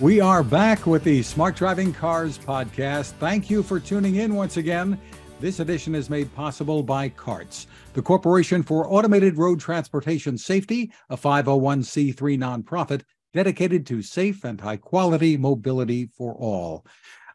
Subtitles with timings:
[0.00, 3.10] We are back with the Smart Driving Cars podcast.
[3.20, 4.98] Thank you for tuning in once again.
[5.40, 11.18] This edition is made possible by CARTS, the Corporation for Automated Road Transportation Safety, a
[11.18, 13.02] 501c3 nonprofit
[13.34, 16.86] dedicated to safe and high quality mobility for all.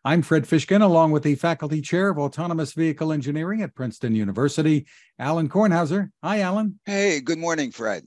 [0.03, 4.87] I'm Fred Fishkin, along with the faculty chair of autonomous vehicle engineering at Princeton University,
[5.19, 6.09] Alan Kornhauser.
[6.23, 6.79] Hi, Alan.
[6.83, 8.05] Hey, good morning, Fred.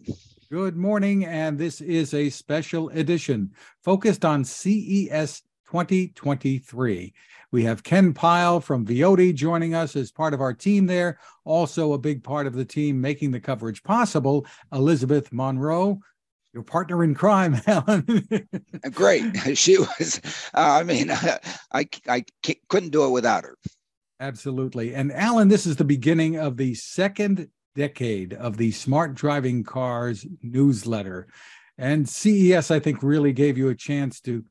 [0.51, 3.53] Good morning, and this is a special edition
[3.85, 7.13] focused on CES 2023.
[7.53, 11.19] We have Ken Pyle from Viodi joining us as part of our team there.
[11.45, 16.01] Also, a big part of the team making the coverage possible, Elizabeth Monroe,
[16.55, 18.07] your partner in crime, Alan.
[18.91, 19.37] Great.
[19.55, 20.19] She was,
[20.55, 21.39] uh, I mean, I,
[21.75, 22.25] I, I
[22.69, 23.59] couldn't do it without her.
[24.19, 24.95] Absolutely.
[24.95, 30.27] And Alan, this is the beginning of the second decade of the Smart Driving Cars
[30.43, 31.29] newsletter.
[31.79, 34.45] And CES, I think, really gave you a chance to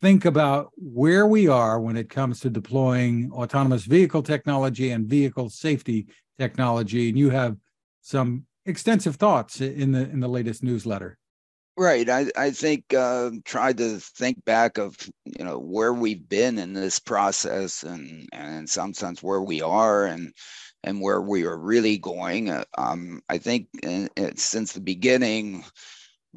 [0.00, 5.48] think about where we are when it comes to deploying autonomous vehicle technology and vehicle
[5.48, 6.08] safety
[6.40, 7.08] technology.
[7.08, 7.56] And you have
[8.00, 11.18] some extensive thoughts in the in the latest newsletter.
[11.76, 12.08] Right.
[12.08, 16.72] I, I think uh, tried to think back of you know where we've been in
[16.72, 20.34] this process and and in some sense where we are and
[20.84, 22.50] and where we are really going.
[22.50, 25.64] Uh, um, I think in, in, since the beginning,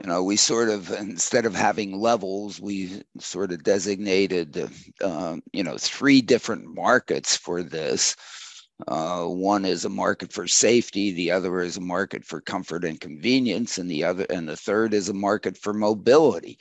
[0.02, 4.70] you know, we sort of instead of having levels, we sort of designated,
[5.02, 8.16] uh, you know, three different markets for this.
[8.90, 13.00] Uh, one is a market for safety, the other is a market for comfort and
[13.00, 16.58] convenience, and the other and the third is a market for mobility.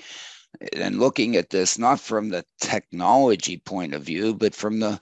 [0.76, 5.00] And looking at this not from the technology point of view, but from the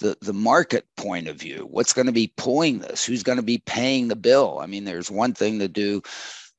[0.00, 1.66] the, the market point of view.
[1.70, 3.04] What's going to be pulling this?
[3.04, 4.58] Who's going to be paying the bill?
[4.60, 6.02] I mean there's one thing to do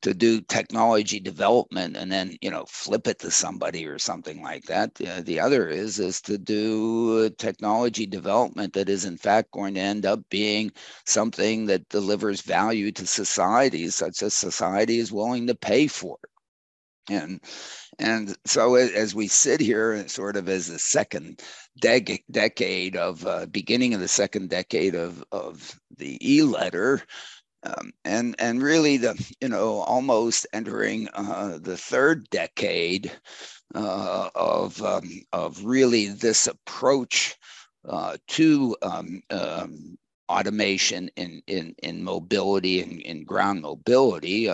[0.02, 4.64] to do technology development and then you know flip it to somebody or something like
[4.66, 4.92] that.
[5.02, 9.80] Uh, the other is is to do technology development that is in fact going to
[9.80, 10.72] end up being
[11.06, 16.18] something that delivers value to society such as society is willing to pay for.
[16.24, 16.31] it
[17.10, 17.40] and
[18.00, 21.42] and so as we sit here sort of as the second
[21.80, 27.02] de- decade of uh, beginning of the second decade of of the e-letter
[27.64, 33.12] um, and and really the you know almost entering uh, the third decade
[33.76, 37.36] uh, of um, of really this approach
[37.88, 39.98] uh, to um, um
[40.30, 44.50] automation in in in mobility and in ground mobility.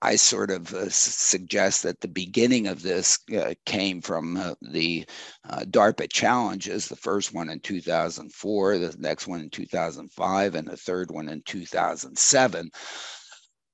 [0.00, 5.04] I sort of uh, suggest that the beginning of this uh, came from uh, the
[5.48, 10.76] uh, DARPA challenges, the first one in 2004, the next one in 2005, and the
[10.76, 12.70] third one in 2007.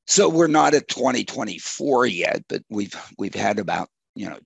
[0.07, 4.39] So we're not at 2024 yet, but we've we've had about you know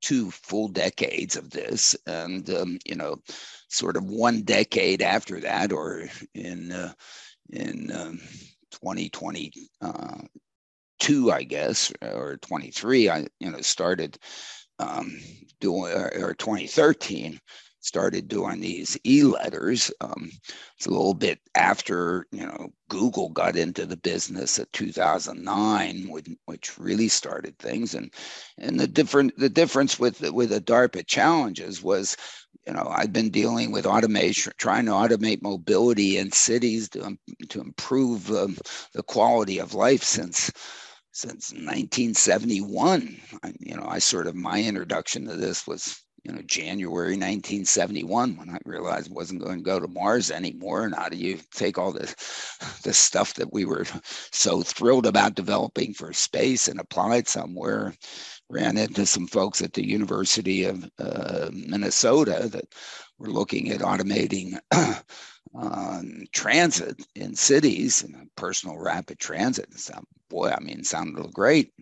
[0.00, 3.16] two full decades of this, and um, you know,
[3.68, 6.92] sort of one decade after that, or in uh,
[7.50, 8.18] in um,
[8.72, 10.18] 2020 uh,
[10.98, 14.18] two, I guess, or 23, I you know started
[14.78, 15.18] um,
[15.60, 17.40] doing or 2013
[17.80, 19.90] started doing these e-letters.
[20.00, 20.30] Um,
[20.76, 26.28] it's a little bit after you know Google got into the business at 2009, which,
[26.46, 27.94] which really started things.
[27.94, 28.12] And
[28.58, 32.16] and the different the difference with with the DARPA challenges was
[32.66, 37.16] you know, I've been dealing with automation, trying to automate mobility in cities to,
[37.48, 38.58] to improve um,
[38.92, 40.52] the quality of life since
[41.18, 43.20] since 1971.
[43.42, 48.36] I, you know, I sort of my introduction to this was you know January 1971
[48.36, 50.84] when I realized I wasn't going to go to Mars anymore.
[50.84, 52.14] And how do you take all this
[52.84, 53.84] the stuff that we were
[54.30, 57.94] so thrilled about developing for space and apply it somewhere?
[58.48, 62.72] Ran into some folks at the University of uh, Minnesota that
[63.18, 64.56] were looking at automating
[65.54, 69.66] um, transit in cities and personal rapid transit.
[69.68, 69.80] And
[70.28, 71.72] boy, I mean, sounded great.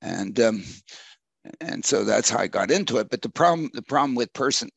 [0.00, 0.64] And um,
[1.60, 3.10] and so that's how I got into it.
[3.10, 4.70] But the problem, the problem with person,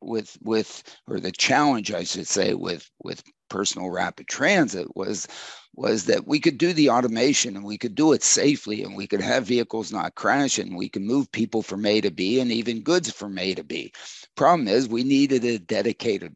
[0.00, 5.26] with with or the challenge, I should say, with with personal rapid transit was
[5.74, 9.06] was that we could do the automation and we could do it safely and we
[9.06, 12.50] could have vehicles not crash and we can move people from A to B and
[12.50, 13.92] even goods from A to B.
[14.36, 16.34] Problem is we needed a dedicated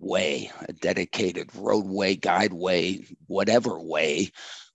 [0.00, 4.32] way, a dedicated roadway, guideway, whatever way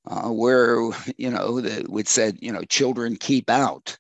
[0.08, 0.78] uh, where
[1.18, 3.98] you know the, it said you know children keep out,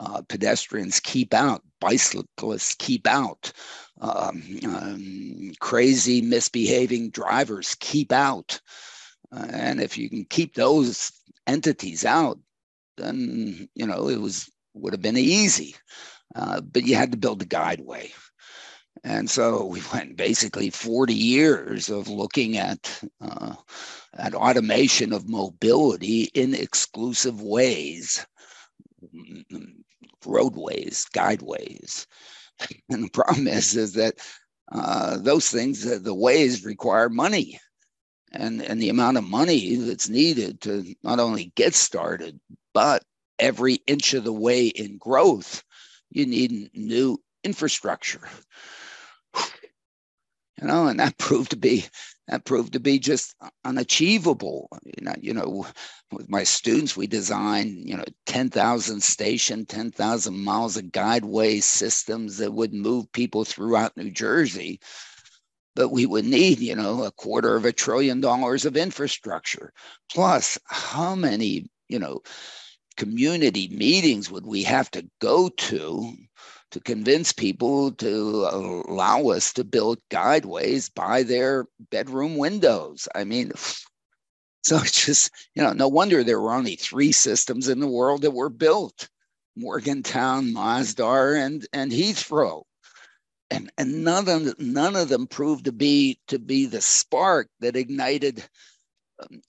[0.00, 3.52] uh, pedestrians keep out, bicyclists keep out,
[4.00, 8.60] um, um, crazy misbehaving drivers keep out,
[9.32, 11.12] uh, and if you can keep those
[11.46, 12.38] entities out,
[12.96, 15.74] then you know it was would have been easy,
[16.34, 18.10] uh, but you had to build the guideway.
[19.04, 23.54] And so we went basically 40 years of looking at uh,
[24.18, 28.26] at automation of mobility in exclusive ways,
[30.24, 32.06] roadways, guideways.
[32.88, 34.14] And the problem is, is that
[34.72, 37.60] uh, those things, the ways require money.
[38.32, 42.40] And, and the amount of money that's needed to not only get started,
[42.72, 43.04] but
[43.38, 45.62] every inch of the way in growth,
[46.10, 48.26] you need new infrastructure.
[50.60, 51.86] You know, and that proved to be
[52.28, 54.68] that proved to be just unachievable.
[54.84, 55.66] You know, you know,
[56.10, 62.52] with my students, we designed, you know, 10,000 station, 10,000 miles of guideway systems that
[62.52, 64.80] would move people throughout New Jersey.
[65.76, 69.72] But we would need, you know, a quarter of a trillion dollars of infrastructure.
[70.10, 72.22] Plus, how many, you know,
[72.96, 76.12] community meetings would we have to go to
[76.72, 83.08] to convince people to allow us to build guideways by their bedroom windows.
[83.14, 83.52] I mean,
[84.64, 88.22] so it's just, you know, no wonder there were only three systems in the world
[88.22, 89.08] that were built
[89.56, 92.64] Morgantown, Masdar, and, and Heathrow.
[93.50, 97.48] And, and none of them, none of them proved to be to be the spark
[97.60, 98.44] that ignited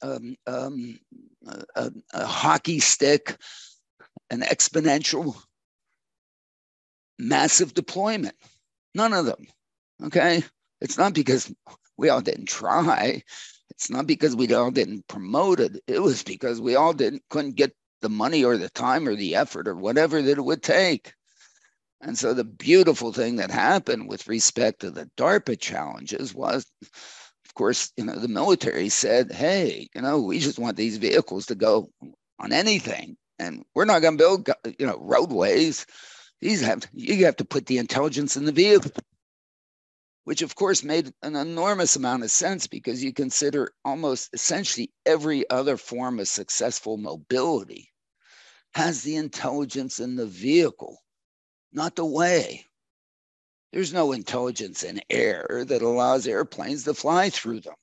[0.02, 1.00] um, um,
[1.76, 3.36] a, a hockey stick,
[4.30, 5.36] an exponential
[7.20, 8.36] massive deployment.
[8.94, 9.48] None of them.
[10.04, 10.44] Okay.
[10.82, 11.52] It's not because
[11.98, 13.24] we all didn't try.
[13.72, 15.82] It's not because we all didn't promote it.
[15.88, 19.36] It was because we all didn't couldn't get the money or the time or the
[19.36, 21.14] effort or whatever that it would take.
[22.02, 27.54] And so the beautiful thing that happened with respect to the DARPA challenges was, of
[27.56, 31.56] course, you know, the military said, hey, you know, we just want these vehicles to
[31.56, 31.90] go
[32.40, 33.18] on anything.
[33.40, 35.88] And we're not going to build, you know, roadways
[36.42, 38.92] these have you have to put the intelligence in the vehicle,
[40.24, 45.50] which of course made an enormous amount of sense because you consider almost essentially every
[45.50, 47.92] other form of successful mobility
[48.74, 51.02] has the intelligence in the vehicle,
[51.74, 52.66] not the way.
[53.74, 57.76] There's no intelligence in air that allows airplanes to fly through them.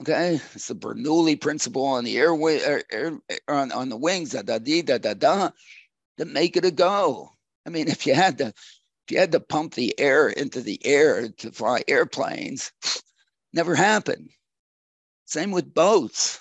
[0.00, 3.18] Okay, it's the Bernoulli principle on the airway, air, air,
[3.48, 5.50] on, on the wings, da da da da da da
[6.18, 7.30] that make it a go.
[7.66, 10.84] I mean, if you had to, if you had to pump the air into the
[10.84, 12.72] air to fly airplanes,
[13.52, 14.30] never happened.
[15.26, 16.38] Same with boats.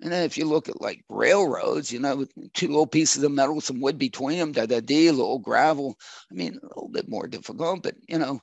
[0.00, 2.24] And then if you look at like railroads, you know,
[2.54, 5.98] two little pieces of metal, some wood between them, da da da, little gravel.
[6.30, 8.40] I mean, a little bit more difficult, but you know,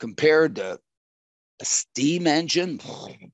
[0.00, 0.80] compared to
[1.60, 2.80] a steam engine,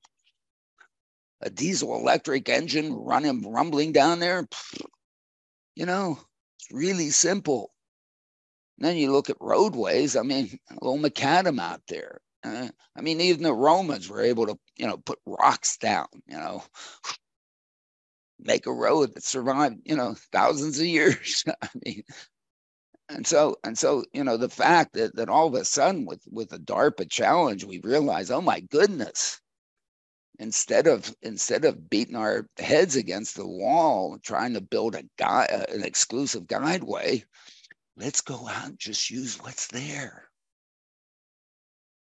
[1.41, 4.47] a diesel electric engine running, rumbling down there,
[5.75, 6.19] you know,
[6.59, 7.71] it's really simple.
[8.77, 10.15] And then you look at roadways.
[10.15, 12.19] I mean, little macadam out there.
[12.43, 16.37] Uh, I mean, even the Romans were able to, you know, put rocks down, you
[16.37, 16.63] know,
[18.39, 21.43] make a road that survived, you know, thousands of years.
[21.61, 22.03] I mean,
[23.09, 26.21] and so and so, you know, the fact that that all of a sudden with
[26.31, 29.39] with the DARPA challenge, we realize, oh my goodness,
[30.39, 35.47] instead of instead of beating our heads against the wall trying to build a guy
[35.51, 37.23] uh, an exclusive guideway
[37.97, 40.29] let's go out and just use what's there.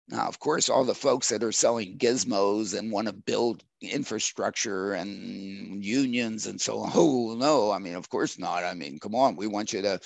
[0.09, 4.93] Now of course all the folks that are selling gizmos and want to build infrastructure
[4.93, 8.65] and unions and so on oh no i mean of course not.
[8.65, 10.01] I mean come on we want you to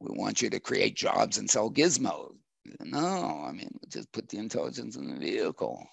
[0.00, 2.34] we want you to create jobs and sell gizmos.
[2.80, 5.86] No i mean just put the intelligence in the vehicle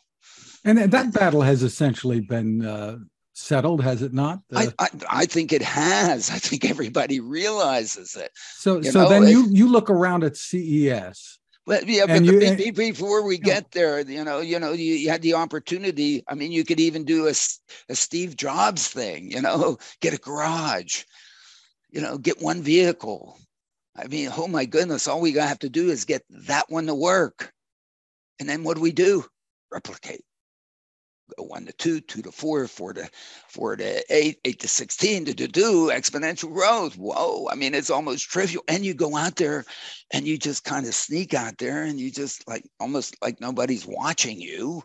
[0.63, 2.97] and that battle has essentially been uh,
[3.33, 4.39] settled, has it not?
[4.53, 6.29] I, I, I think it has.
[6.31, 8.31] I think everybody realizes it.
[8.35, 11.39] So you so know, then it, you you look around at CES.
[11.65, 15.09] Well, yeah, but you, the, before we get there, you know, you know, you, you,
[15.09, 16.23] had the opportunity.
[16.25, 17.33] I mean, you could even do a,
[17.89, 19.29] a Steve Jobs thing.
[19.31, 21.03] You know, get a garage.
[21.89, 23.37] You know, get one vehicle.
[23.97, 26.95] I mean, oh my goodness, all we have to do is get that one to
[26.95, 27.51] work,
[28.39, 29.25] and then what do we do?
[29.71, 30.23] Replicate
[31.37, 33.09] one to two, two to four, four to
[33.47, 36.97] four to eight, eight to 16 to do, do exponential growth.
[36.97, 37.47] Whoa.
[37.51, 38.63] I mean, it's almost trivial.
[38.67, 39.65] And you go out there
[40.11, 43.85] and you just kind of sneak out there and you just like almost like nobody's
[43.85, 44.83] watching you.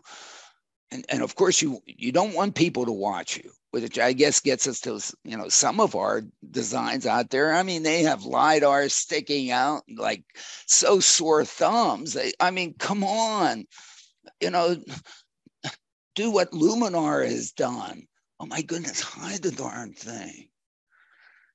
[0.91, 4.39] And, and of course you you don't want people to watch you, which I guess
[4.39, 6.21] gets us to you know some of our
[6.51, 7.55] designs out there.
[7.55, 10.23] I mean, they have lidar sticking out like
[10.67, 12.15] so sore thumbs.
[12.39, 13.65] I mean, come on,
[14.39, 14.77] you know,
[16.15, 18.03] do what Luminar has done.
[18.39, 20.49] Oh my goodness, hide the darn thing.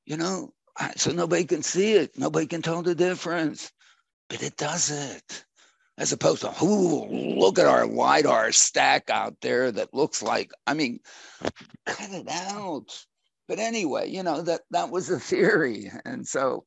[0.07, 0.53] You know,
[0.97, 2.17] so nobody can see it.
[2.17, 3.71] Nobody can tell the difference,
[4.29, 5.45] but it does it.
[5.99, 7.07] As opposed to, ooh,
[7.39, 11.01] look at our LiDAR stack out there that looks like, I mean,
[11.87, 13.05] cut it out.
[13.49, 15.91] But anyway, you know, that, that was a theory.
[16.05, 16.65] And so,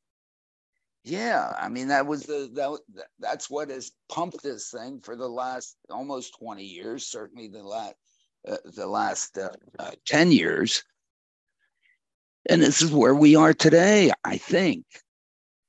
[1.04, 5.28] yeah, I mean, that was the, that, that's what has pumped this thing for the
[5.28, 7.96] last almost 20 years, certainly the last,
[8.48, 10.84] uh, the last uh, uh, 10 years.
[12.50, 14.86] And this is where we are today, I think.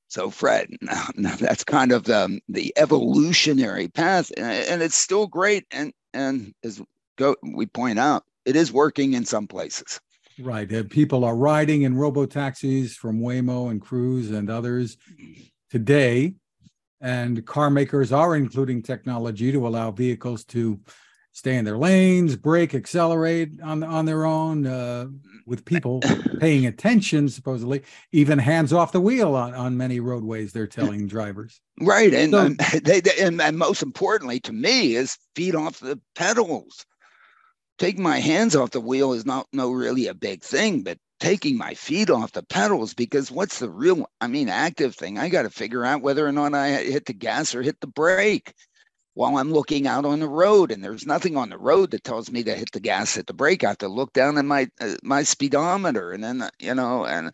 [0.09, 5.27] So, Fred, now, now that's kind of the, the evolutionary path, and, and it's still
[5.27, 5.65] great.
[5.71, 6.83] And and as
[7.17, 10.01] go, we point out, it is working in some places.
[10.41, 10.89] Right.
[10.89, 14.97] People are riding in robo taxis from Waymo and Cruise and others
[15.71, 16.35] today,
[17.01, 20.81] and car makers are including technology to allow vehicles to
[21.33, 25.07] stay in their lanes, brake, accelerate on on their own, uh,
[25.47, 26.01] with people
[26.41, 30.53] paying attention, supposedly, even hands off the wheel on, on many roadways.
[30.53, 31.61] They're telling drivers.
[31.81, 35.81] Right, and so, um, they, they and, and most importantly to me is feet off
[35.81, 36.85] the pedals.
[37.83, 41.59] Taking my hands off the wheel is not no really a big thing, but taking
[41.59, 45.43] my feet off the pedals because what's the real i mean active thing i got
[45.43, 48.53] to figure out whether or not i hit the gas or hit the brake
[49.15, 52.31] while I'm looking out on the road, and there's nothing on the road that tells
[52.31, 53.63] me to hit the gas, hit the brake.
[53.63, 57.31] I have to look down at my uh, my speedometer, and then you know, and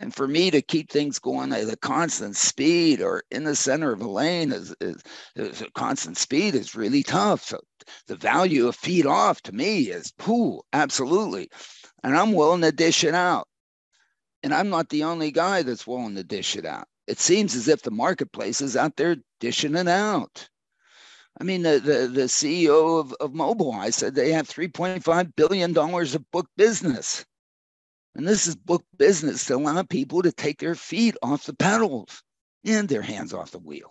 [0.00, 3.56] and for me to keep things going uh, at a constant speed or in the
[3.56, 5.02] center of a lane is, is,
[5.34, 7.42] is a constant speed is really tough.
[7.42, 7.60] So
[8.06, 11.50] the value of feet off to me is pooh, absolutely,
[12.02, 13.48] and I'm willing to dish it out.
[14.42, 16.86] And I'm not the only guy that's willing to dish it out.
[17.08, 20.48] It seems as if the marketplace is out there dishing it out.
[21.40, 26.30] I mean, the, the, the CEO of, of Mobileye said they have $3.5 billion of
[26.30, 27.24] book business.
[28.14, 32.22] And this is book business to allow people to take their feet off the pedals
[32.64, 33.90] and their hands off the wheel.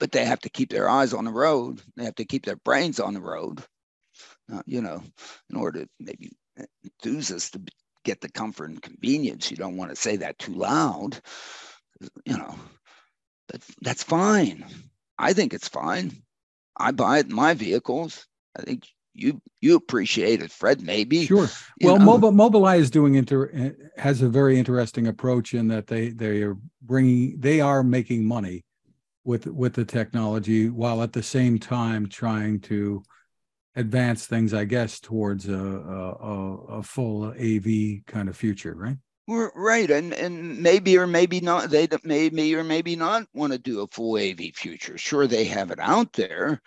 [0.00, 1.80] But they have to keep their eyes on the road.
[1.96, 3.62] They have to keep their brains on the road,
[4.52, 5.02] uh, you know,
[5.50, 6.32] in order to maybe
[6.84, 7.60] enthuse us to
[8.04, 9.50] get the comfort and convenience.
[9.50, 11.20] You don't want to say that too loud,
[12.24, 12.54] you know,
[13.48, 14.64] but that's fine.
[15.18, 16.22] I think it's fine.
[16.76, 18.26] I buy it in my vehicles.
[18.58, 18.86] I think
[19.16, 20.82] you you appreciate it, Fred.
[20.82, 21.48] Maybe sure.
[21.80, 26.10] Well, Mobile Mobileye is doing inter eh, has a very interesting approach in that they
[26.10, 28.64] they are bringing they are making money
[29.24, 33.02] with with the technology while at the same time trying to
[33.76, 38.96] advance things, I guess, towards a a, a full AV kind of future, right?
[39.28, 43.80] Right, and and maybe or maybe not they maybe or maybe not want to do
[43.80, 44.96] a full AV future.
[44.96, 46.62] Sure, they have it out there,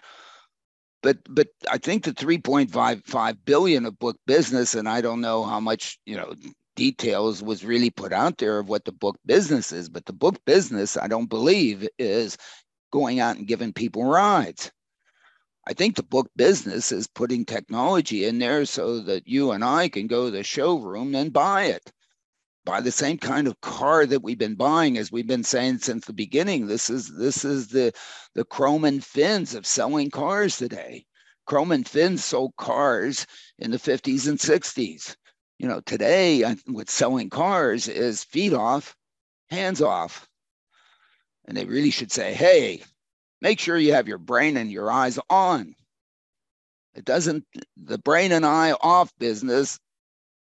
[1.01, 5.60] but but I think the 3.55 billion of book business, and I don't know how
[5.60, 6.34] much you know
[6.75, 10.44] details was really put out there of what the book business is, but the book
[10.46, 12.38] business I don't believe is
[12.91, 14.72] going out and giving people rides.
[15.68, 19.89] I think the book business is putting technology in there so that you and I
[19.89, 21.91] can go to the showroom and buy it
[22.66, 26.06] buy the same kind of car that we've been buying as we've been saying since
[26.06, 27.92] the beginning this is this is the
[28.36, 31.06] the chrome and fins of selling cars today.
[31.46, 33.25] Chrome and fins sold cars
[33.58, 35.16] in the 50s and 60s
[35.58, 38.96] you know today with selling cars is feet off
[39.50, 40.28] hands off.
[41.46, 42.84] And they really should say hey
[43.42, 45.75] make sure you have your brain and your eyes on.
[46.94, 47.46] It doesn't
[47.78, 49.80] the brain and eye off business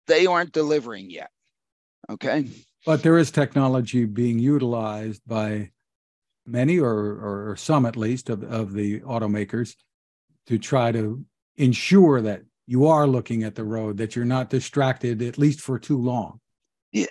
[0.07, 1.31] they aren't delivering yet
[2.11, 2.49] Okay.
[2.85, 5.71] But there is technology being utilized by
[6.47, 9.77] many or, or some at least of, of the automakers
[10.47, 11.25] to try to
[11.57, 15.79] ensure that you are looking at the road, that you're not distracted at least for
[15.79, 16.41] too long.
[16.91, 17.07] Yeah,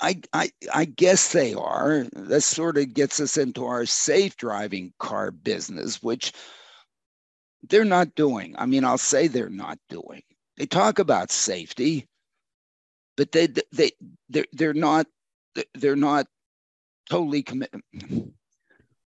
[0.00, 2.06] I, I, I guess they are.
[2.12, 6.32] That sort of gets us into our safe driving car business, which
[7.68, 8.54] they're not doing.
[8.58, 10.22] I mean, I'll say they're not doing.
[10.56, 12.06] They talk about safety,
[13.18, 13.90] but they they
[14.30, 15.06] they're, they're not
[15.74, 16.26] they're not
[17.10, 17.82] totally committed.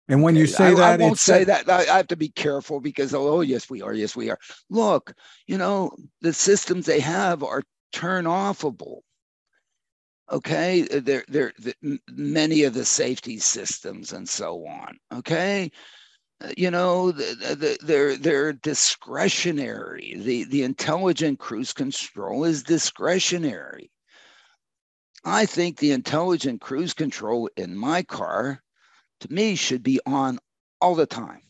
[0.09, 1.71] And when you say I, that, I won't say that.
[1.71, 4.39] I, I have to be careful because oh, yes we are, yes we are.
[4.69, 5.15] Look,
[5.47, 8.99] you know the systems they have are turn offable.
[10.31, 14.99] Okay, they're they're, they're many of the safety systems and so on.
[15.15, 15.71] Okay,
[16.43, 20.17] uh, you know the, the, they're they're discretionary.
[20.19, 23.92] The the intelligent cruise control is discretionary.
[25.25, 28.63] I think the intelligent cruise control in my car,
[29.21, 30.39] to me, should be on
[30.81, 31.43] all the time.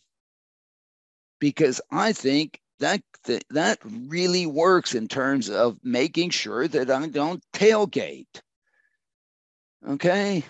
[1.40, 3.02] Because I think that,
[3.50, 8.42] that, really works in terms of making sure that I don't tailgate.
[9.88, 10.44] Okay.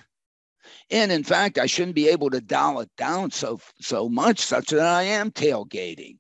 [0.91, 4.69] And in fact, I shouldn't be able to dial it down so so much such
[4.69, 6.19] that I am tailgating.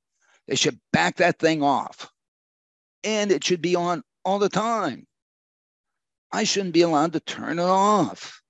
[0.48, 2.10] They should back that thing off.
[3.04, 5.06] And it should be on all the time.
[6.32, 8.40] I shouldn't be allowed to turn it off.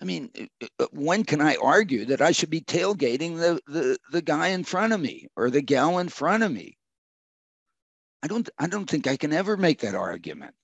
[0.00, 3.98] I mean, uh, uh, when can I argue that I should be tailgating the, the,
[4.10, 6.76] the guy in front of me or the gal in front of me?
[8.22, 10.54] I don't I don't think I can ever make that argument.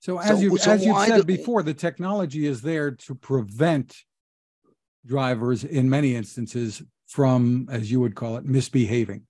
[0.00, 3.14] So as so, you so as you said do, before, the technology is there to
[3.14, 3.96] prevent
[5.06, 9.22] drivers in many instances from, as you would call it, misbehaving.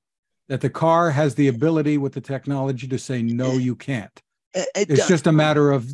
[0.48, 4.20] That the car has the ability with the technology to say no, you can't.
[4.54, 5.86] It, it it's just a matter of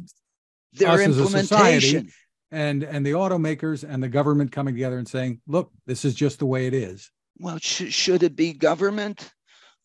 [0.73, 2.09] their us as a society
[2.51, 6.39] and and the automakers and the government coming together and saying, look, this is just
[6.39, 7.11] the way it is.
[7.39, 9.33] Well, sh- should it be government?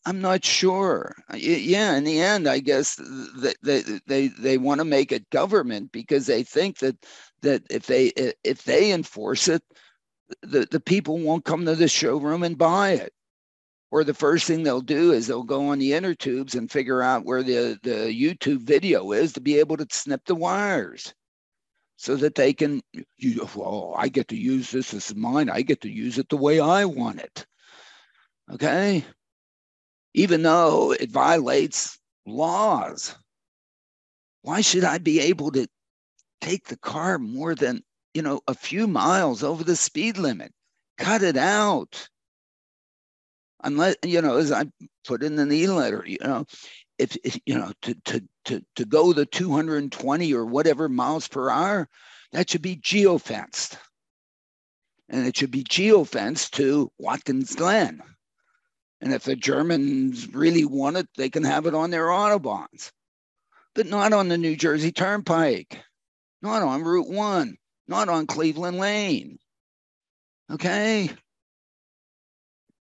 [0.04, 1.16] I'm not sure.
[1.34, 3.00] Yeah, in the end, I guess
[3.36, 6.96] they they they, they want to make it government because they think that
[7.42, 8.12] that if they
[8.44, 9.62] if they enforce it,
[10.42, 13.12] the, the people won't come to the showroom and buy it.
[13.90, 17.02] Or the first thing they'll do is they'll go on the inner tubes and figure
[17.02, 21.14] out where the, the YouTube video is to be able to snip the wires
[21.96, 22.82] so that they can,
[23.16, 25.48] you, well, I get to use this, this is mine.
[25.48, 27.46] I get to use it the way I want it.
[28.52, 29.04] Okay
[30.16, 33.14] even though it violates laws.
[34.40, 35.68] Why should I be able to
[36.40, 37.82] take the car more than,
[38.14, 40.52] you know, a few miles over the speed limit?
[40.96, 42.08] Cut it out.
[43.62, 44.66] Unless, you know, as I
[45.06, 46.44] put in the e-letter, you know,
[46.98, 51.50] if, if you know, to, to, to, to go the 220 or whatever miles per
[51.50, 51.88] hour,
[52.32, 53.76] that should be geofenced.
[55.08, 58.02] And it should be geofenced to Watkins Glen
[59.00, 62.90] and if the Germans really want it, they can have it on their autobahns,
[63.74, 65.80] but not on the New Jersey Turnpike,
[66.42, 67.56] not on Route 1,
[67.88, 69.38] not on Cleveland Lane.
[70.50, 71.10] Okay?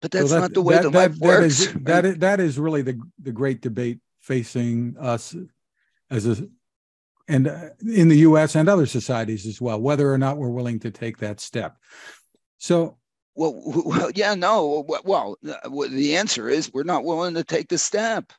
[0.03, 1.65] But that's so that, not the way that, the that, life works.
[1.65, 5.33] That is, that, is, that is really the, the great debate facing us
[6.11, 6.45] as a
[7.29, 10.77] and uh, in the US and other societies as well, whether or not we're willing
[10.81, 11.77] to take that step.
[12.57, 12.97] So
[13.35, 13.53] well,
[13.85, 14.85] well, yeah, no.
[15.05, 18.33] Well, the answer is we're not willing to take the step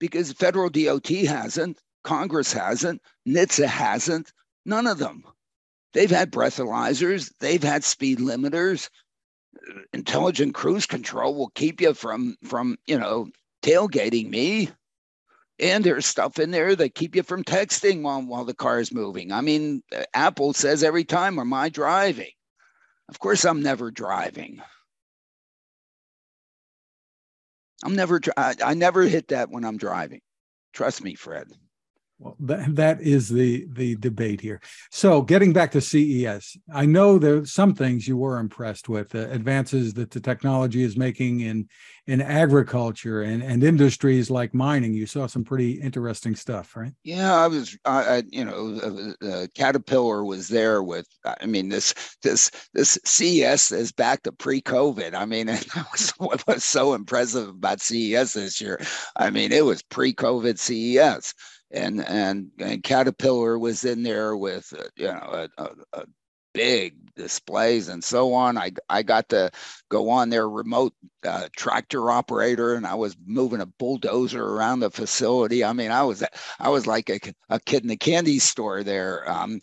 [0.00, 4.32] because federal DOT hasn't, Congress hasn't, NHTSA hasn't,
[4.66, 5.22] none of them.
[5.92, 8.90] They've had breathalyzers, they've had speed limiters.
[9.92, 13.28] Intelligent cruise control will keep you from from you know
[13.62, 14.70] tailgating me.
[15.58, 18.92] And there's stuff in there that keep you from texting while, while the car is
[18.92, 19.30] moving.
[19.30, 22.32] I mean, Apple says every time, am I driving?
[23.08, 24.60] Of course, I'm never driving.
[27.84, 30.20] I'm never, I, I never hit that when I'm driving.
[30.72, 31.48] Trust me, Fred.
[32.22, 34.60] Well, that, that is the the debate here.
[34.92, 39.28] So, getting back to CES, I know there some things you were impressed with, uh,
[39.30, 41.68] advances that the technology is making in
[42.06, 44.92] in agriculture and, and industries like mining.
[44.92, 46.92] You saw some pretty interesting stuff, right?
[47.04, 51.06] Yeah, I was, I, I you know, uh, uh, Caterpillar was there with.
[51.24, 55.14] I mean, this this this CES is back to pre-COVID.
[55.14, 58.80] I mean, that was what was so impressive about CES this year.
[59.16, 61.34] I mean, it was pre-COVID CES
[61.72, 66.04] and and, and Caterpillar was in there with uh, you know a, a, a,
[66.54, 68.58] big displays and so on.
[68.58, 69.50] I I got to
[69.88, 70.92] go on their remote
[71.24, 75.64] uh, tractor operator, and I was moving a bulldozer around the facility.
[75.64, 76.22] I mean, I was
[76.60, 79.28] I was like a, a kid in a candy store there.
[79.30, 79.60] Um,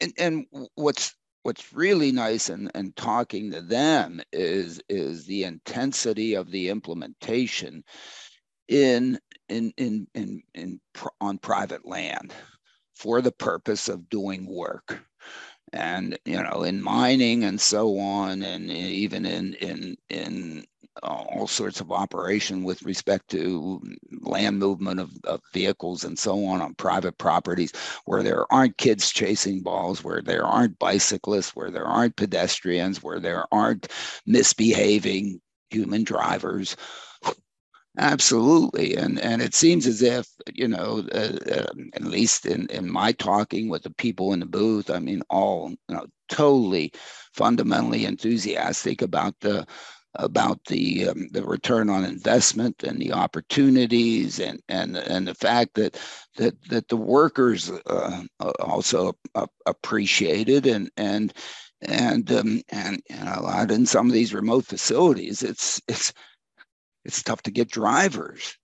[0.00, 6.34] and and what's what's really nice and and talking to them is is the intensity
[6.34, 7.84] of the implementation
[8.68, 10.80] in in in in, in
[11.20, 12.32] on private land
[12.94, 15.00] for the purpose of doing work.
[15.72, 20.64] And you know in mining and so on and even in in in
[21.02, 23.82] uh, all sorts of operation with respect to
[24.22, 27.70] land movement of, of, vehicles and so on on private properties
[28.06, 33.20] where there aren't kids chasing balls where there aren't bicyclists where there aren't pedestrians where
[33.20, 33.88] there aren't
[34.24, 36.76] misbehaving human drivers
[37.98, 42.90] Absolutely, and and it seems as if you know, uh, uh, at least in in
[42.90, 46.92] my talking with the people in the booth, I mean, all you know, totally,
[47.32, 49.66] fundamentally enthusiastic about the
[50.14, 55.74] about the um, the return on investment and the opportunities and and and the fact
[55.74, 55.98] that
[56.36, 58.24] that that the workers uh,
[58.60, 59.14] also
[59.66, 61.32] appreciated and and
[61.82, 66.12] and um, and, a lot in some of these remote facilities, it's it's
[67.06, 68.58] it's tough to get drivers.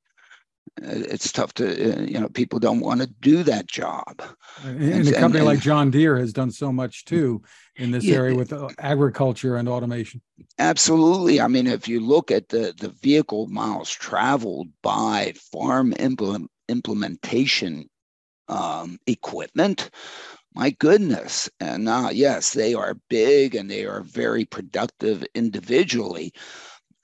[0.81, 4.23] it's tough to uh, you know people don't want to do that job.
[4.65, 7.43] And, and a company and, like john deere has done so much too
[7.77, 10.21] in this yeah, area with uh, agriculture and automation.
[10.59, 11.41] Absolutely.
[11.41, 17.89] I mean if you look at the the vehicle miles traveled by farm implement, implementation
[18.49, 19.91] um, equipment
[20.55, 21.49] my goodness.
[21.61, 26.33] And uh, yes they are big and they are very productive individually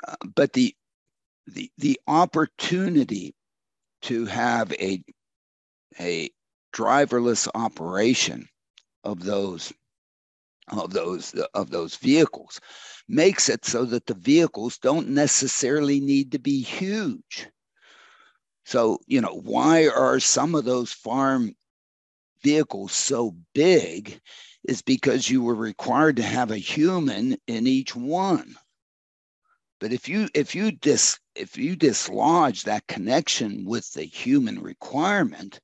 [0.07, 0.75] uh, but the
[1.53, 3.35] the the opportunity
[4.03, 5.03] to have a
[5.99, 6.31] a
[6.73, 8.49] driverless operation
[9.05, 9.73] of those
[10.69, 12.61] of those of those vehicles
[13.09, 17.49] makes it so that the vehicles don't necessarily need to be huge.
[18.65, 21.55] So you know why are some of those farm
[22.43, 24.21] vehicles so big
[24.65, 28.55] is because you were required to have a human in each one.
[29.81, 35.61] But if you if you dis if you dislodge that connection with the human requirement,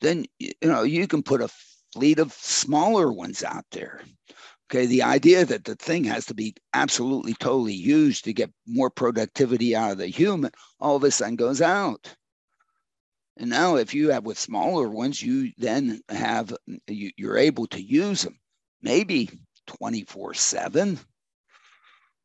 [0.00, 1.50] then you know you can put a
[1.92, 4.00] fleet of smaller ones out there.
[4.68, 8.90] Okay, the idea that the thing has to be absolutely totally used to get more
[8.90, 12.14] productivity out of the human, all of a sudden goes out.
[13.36, 16.56] And now, if you have with smaller ones, you then have
[16.88, 18.38] you, you're able to use them
[18.82, 19.30] maybe
[19.66, 20.98] 24 7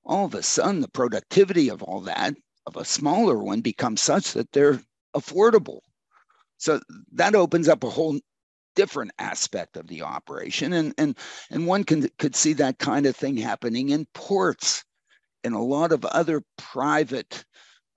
[0.03, 4.33] all of a sudden the productivity of all that of a smaller one becomes such
[4.33, 4.81] that they're
[5.15, 5.79] affordable.
[6.57, 6.79] So
[7.13, 8.19] that opens up a whole
[8.75, 11.17] different aspect of the operation and and
[11.49, 14.83] and one can could see that kind of thing happening in ports
[15.43, 17.43] and a lot of other private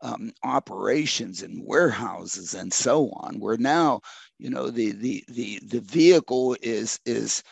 [0.01, 4.01] um, operations and warehouses and so on where now
[4.39, 7.43] you know the the the the vehicle is is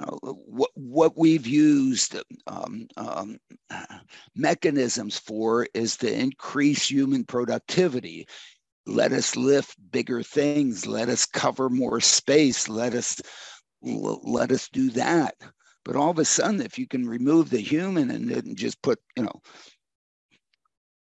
[0.00, 3.38] know, what, what we've used um, um,
[4.34, 8.26] mechanisms for is to increase human productivity.
[8.86, 10.86] Let us lift bigger things.
[10.86, 12.68] Let us cover more space.
[12.68, 13.20] Let us
[13.82, 15.34] let us do that.
[15.84, 19.24] But all of a sudden, if you can remove the human and just put, you
[19.24, 19.42] know,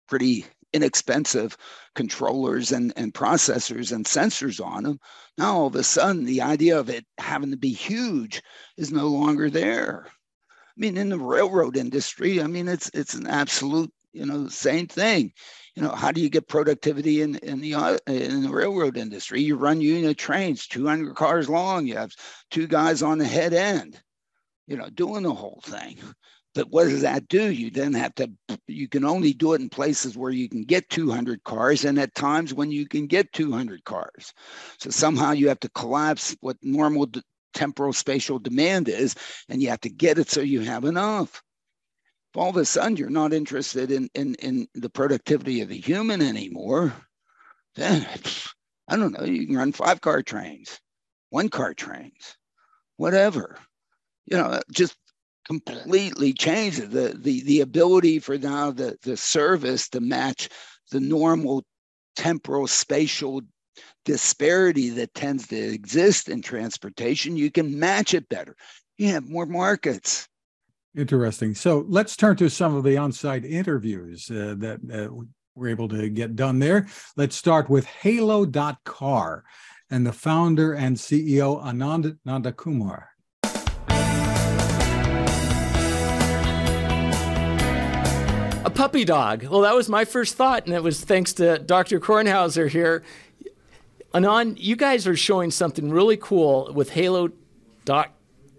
[0.07, 1.57] pretty inexpensive
[1.95, 4.99] controllers and, and processors and sensors on them.
[5.37, 8.41] Now all of a sudden, the idea of it having to be huge
[8.77, 10.07] is no longer there.
[10.07, 14.87] I mean, in the railroad industry, I mean, it's it's an absolute, you know, same
[14.87, 15.33] thing.
[15.75, 19.41] You know, how do you get productivity in in the uh, in the railroad industry?
[19.41, 21.85] You run unit trains, 200 cars long.
[21.85, 22.11] You have
[22.49, 24.01] two guys on the head end,
[24.67, 25.97] you know, doing the whole thing.
[26.53, 27.51] But what does that do?
[27.51, 28.29] You then have to,
[28.67, 32.13] you can only do it in places where you can get 200 cars and at
[32.13, 34.33] times when you can get 200 cars.
[34.77, 37.09] So somehow you have to collapse what normal
[37.53, 39.15] temporal spatial demand is,
[39.49, 41.41] and you have to get it so you have enough.
[42.31, 45.77] If all of a sudden you're not interested in, in, in the productivity of the
[45.77, 46.93] human anymore,
[47.75, 48.07] then
[48.87, 50.79] I don't know, you can run five car trains,
[51.29, 52.37] one car trains,
[52.97, 53.57] whatever.
[54.25, 54.95] You know, just
[55.45, 60.49] completely changes the the the ability for now the the service to match
[60.91, 61.63] the normal
[62.15, 63.41] temporal spatial
[64.05, 68.55] disparity that tends to exist in transportation you can match it better.
[68.97, 70.27] You have more markets.
[70.95, 71.55] Interesting.
[71.55, 75.23] So let's turn to some of the on-site interviews uh, that uh,
[75.55, 76.87] we're able to get done there.
[77.15, 79.43] Let's start with halo.car
[79.89, 82.17] and the founder and ceo anand
[88.71, 89.43] puppy dog.
[89.43, 91.99] Well, that was my first thought, and it was thanks to Dr.
[91.99, 93.03] Kornhauser here.
[94.13, 97.29] Anand, you guys are showing something really cool with Halo
[97.85, 98.11] dot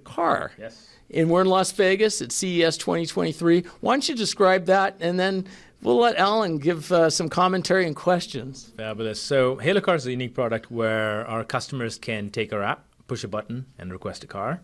[0.04, 0.52] car.
[0.58, 0.88] Yes.
[1.12, 3.64] And we're in Las Vegas at CES 2023.
[3.80, 5.46] Why don't you describe that, and then
[5.82, 8.72] we'll let Alan give uh, some commentary and questions.
[8.76, 9.20] Fabulous.
[9.20, 13.24] So Halo Car is a unique product where our customers can take our app, push
[13.24, 14.62] a button, and request a car.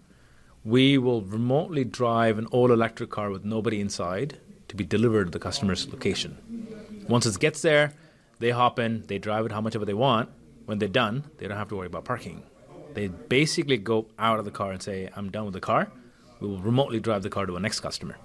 [0.65, 5.39] We will remotely drive an all-electric car with nobody inside to be delivered to the
[5.39, 6.37] customer's location.
[7.09, 7.93] Once it gets there,
[8.39, 10.29] they hop in, they drive it how much ever they want.
[10.67, 12.43] When they're done, they don't have to worry about parking.
[12.95, 15.91] They basically go out of the car and say, I'm done with the car.
[16.41, 18.17] We will remotely drive the car to a next customer.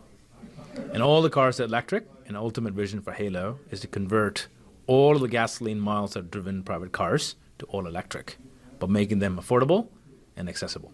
[0.94, 4.48] And all the cars are electric, and ultimate vision for Halo is to convert
[4.88, 8.38] all the gasoline miles that are driven private cars to all electric,
[8.80, 9.88] but making them affordable
[10.36, 10.92] and accessible.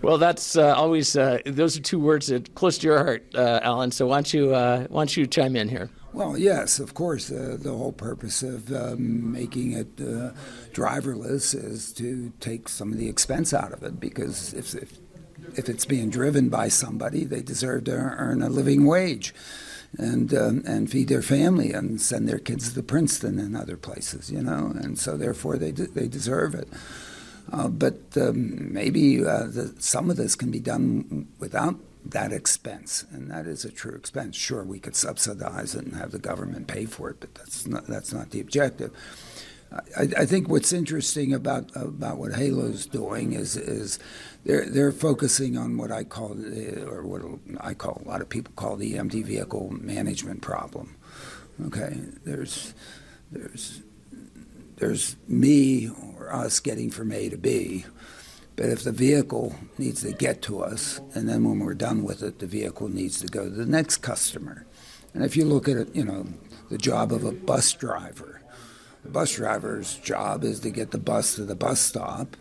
[0.00, 3.60] Well, that's uh, always uh, those are two words that close to your heart, uh,
[3.62, 3.90] Alan.
[3.90, 5.90] So why don't you uh, why don't you chime in here?
[6.12, 7.30] Well, yes, of course.
[7.30, 10.32] Uh, the whole purpose of um, making it uh,
[10.72, 14.98] driverless is to take some of the expense out of it, because if, if
[15.56, 19.34] if it's being driven by somebody, they deserve to earn a living wage.
[19.96, 24.30] and um, and feed their family and send their kids to Princeton and other places,
[24.30, 26.68] you know, and so therefore they de- they deserve it.
[27.52, 33.04] Uh, but um, maybe uh, the, some of this can be done without that expense,
[33.10, 34.36] and that is a true expense.
[34.36, 37.86] Sure, we could subsidize it and have the government pay for it, but that's not
[37.86, 38.92] that's not the objective.
[39.96, 43.98] I, I think what's interesting about about what Halo's doing is is
[44.44, 46.32] they're they're focusing on what I call
[46.86, 47.22] or what
[47.60, 50.96] I call a lot of people call the empty vehicle management problem.
[51.66, 52.74] Okay, there's
[53.30, 53.82] there's
[54.78, 57.84] there's me or us getting from A to B,
[58.56, 62.22] but if the vehicle needs to get to us, and then when we're done with
[62.22, 64.66] it, the vehicle needs to go to the next customer.
[65.14, 66.26] And if you look at it, you know,
[66.70, 68.40] the job of a bus driver,
[69.04, 72.36] the bus driver's job is to get the bus to the bus stop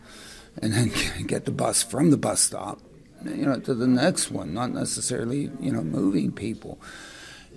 [0.62, 0.92] and then
[1.28, 2.80] get the bus from the bus stop
[3.26, 6.80] you know to the next one not necessarily you know moving people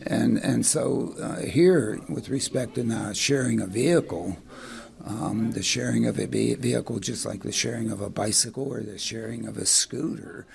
[0.06, 4.36] and and so uh, here with respect to now sharing a vehicle
[5.04, 8.98] um, the sharing of a vehicle just like the sharing of a bicycle or the
[8.98, 10.46] sharing of a scooter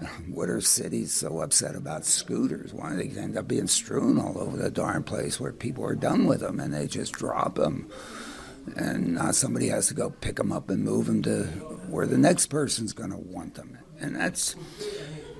[0.28, 2.72] what are cities so upset about scooters?
[2.72, 5.94] Why do they end up being strewn all over the darn place where people are
[5.94, 7.90] done with them and they just drop them?
[8.76, 11.44] And now somebody has to go pick them up and move them to
[11.88, 13.78] where the next person's going to want them.
[14.00, 14.54] And that's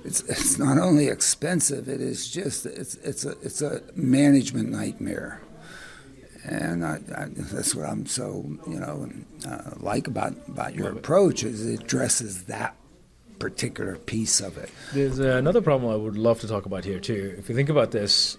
[0.03, 5.41] it's it's not only expensive; it is just it's it's a it's a management nightmare.
[6.45, 9.09] And I, I, that's what I'm so you know
[9.47, 12.75] uh, like about about your approach is it addresses that
[13.39, 14.69] particular piece of it.
[14.93, 17.35] There's uh, another problem I would love to talk about here too.
[17.37, 18.37] If you think about this,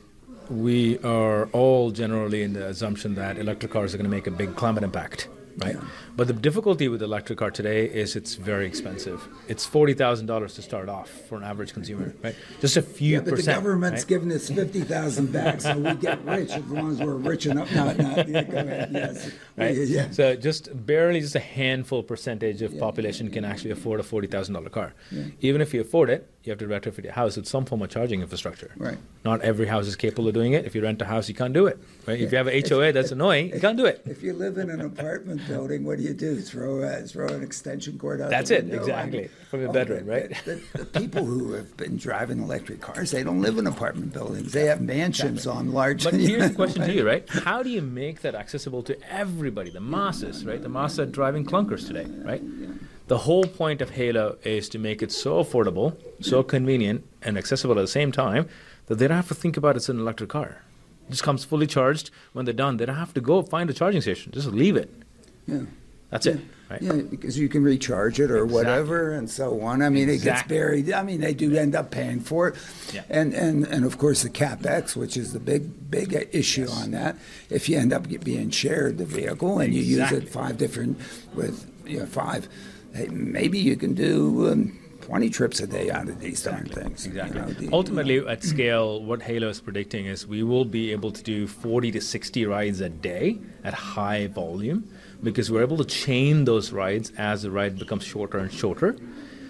[0.50, 4.30] we are all generally in the assumption that electric cars are going to make a
[4.30, 5.74] big climate impact right?
[5.74, 5.84] Yeah.
[6.16, 9.26] But the difficulty with the electric car today is it's very expensive.
[9.48, 12.34] It's forty thousand dollars to start off for an average consumer, right?
[12.60, 13.46] Just a few yeah, but percent.
[13.46, 14.08] the government's right?
[14.08, 17.72] giving us fifty thousand back, so we get rich as long as we're rich enough.
[17.72, 18.90] No, no, yeah, go ahead.
[18.92, 19.74] Yes, right?
[19.76, 20.10] yeah.
[20.10, 24.54] So just barely, just a handful percentage of population can actually afford a forty thousand
[24.54, 24.94] dollar car.
[25.40, 27.88] Even if you afford it, you have to retrofit your house with some form of
[27.88, 28.70] charging infrastructure.
[28.76, 28.98] Right.
[29.24, 30.66] Not every house is capable of doing it.
[30.66, 31.78] If you rent a house, you can't do it.
[32.06, 32.20] Right.
[32.20, 33.50] If you have a HOA, that's annoying.
[33.54, 34.02] You can't do it.
[34.04, 36.40] If you live in an apartment building, what do you do?
[36.42, 38.28] Throw a, throw an extension cord out.
[38.28, 38.66] That's it.
[38.66, 38.92] Exactly.
[39.18, 40.34] I mean, From your oh, bedroom, right?
[40.44, 44.12] The, the, the, people who have been driving electric cars, they don't live in apartment
[44.12, 44.52] buildings.
[44.52, 45.60] They have mansions exactly.
[45.60, 46.04] on large.
[46.04, 47.26] But here's the question to you, right?
[47.30, 50.60] How do you make that accessible to everybody, the masses, right?
[50.60, 52.42] The masses are driving clunkers today, right?
[53.06, 57.78] The whole point of Halo is to make it so affordable, so convenient, and accessible
[57.78, 58.48] at the same time
[58.86, 60.62] that they don't have to think about it's an electric car.
[61.08, 62.10] It just comes fully charged.
[62.32, 64.32] When they're done, they don't have to go find a charging station.
[64.32, 64.90] Just leave it.
[65.46, 65.62] Yeah.
[66.08, 66.32] That's yeah.
[66.32, 66.40] it.
[66.70, 66.80] Right?
[66.80, 68.54] Yeah, because you can recharge it or exactly.
[68.54, 69.82] whatever and so on.
[69.82, 70.14] I mean, exactly.
[70.14, 70.92] it gets buried.
[70.94, 72.56] I mean, they do end up paying for it.
[72.94, 73.02] Yeah.
[73.10, 76.82] And, and, and of course, the capex, which is the big, big issue yes.
[76.82, 77.16] on that.
[77.50, 80.20] If you end up being shared the vehicle and you exactly.
[80.20, 80.98] use it five different,
[81.34, 82.48] with you know, five
[82.94, 87.04] hey, maybe you can do um, 20 trips a day out of these darn things.
[87.04, 87.38] Exactly.
[87.38, 91.12] You know, the, Ultimately, at scale, what Halo is predicting is we will be able
[91.12, 94.88] to do 40 to 60 rides a day at high volume
[95.22, 98.96] because we're able to chain those rides as the ride becomes shorter and shorter.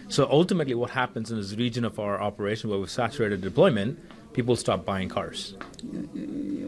[0.08, 3.98] So ultimately, what happens in this region of our operation where we've saturated deployment
[4.34, 5.54] people stop buying cars.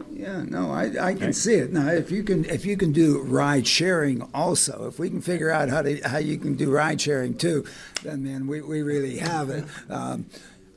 [0.09, 1.35] Yeah, no, I, I can right.
[1.35, 1.71] see it.
[1.71, 5.51] Now, if you can if you can do ride sharing also, if we can figure
[5.51, 7.65] out how to how you can do ride sharing too,
[8.03, 9.65] then man, we, we really have it.
[9.89, 10.25] Um,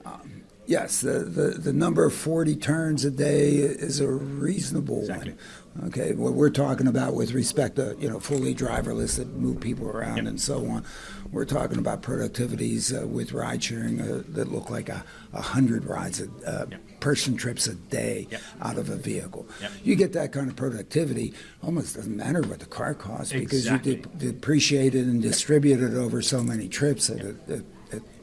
[0.05, 5.33] um, yes, the, the, the number of 40 turns a day is a reasonable exactly.
[5.33, 5.41] one.
[5.87, 9.89] Okay, what we're talking about with respect to you know fully driverless that move people
[9.89, 10.27] around yep.
[10.27, 10.85] and so on,
[11.33, 15.85] we're talking about productivities uh, with ride sharing uh, that look like a, a hundred
[15.85, 17.01] rides, a uh, yep.
[17.01, 18.43] person trips a day yep.
[18.61, 19.47] out of a vehicle.
[19.83, 23.95] You get that kind of productivity, almost doesn't matter what the car costs exactly.
[23.95, 27.65] because you de- depreciate it and distribute it over so many trips that it, it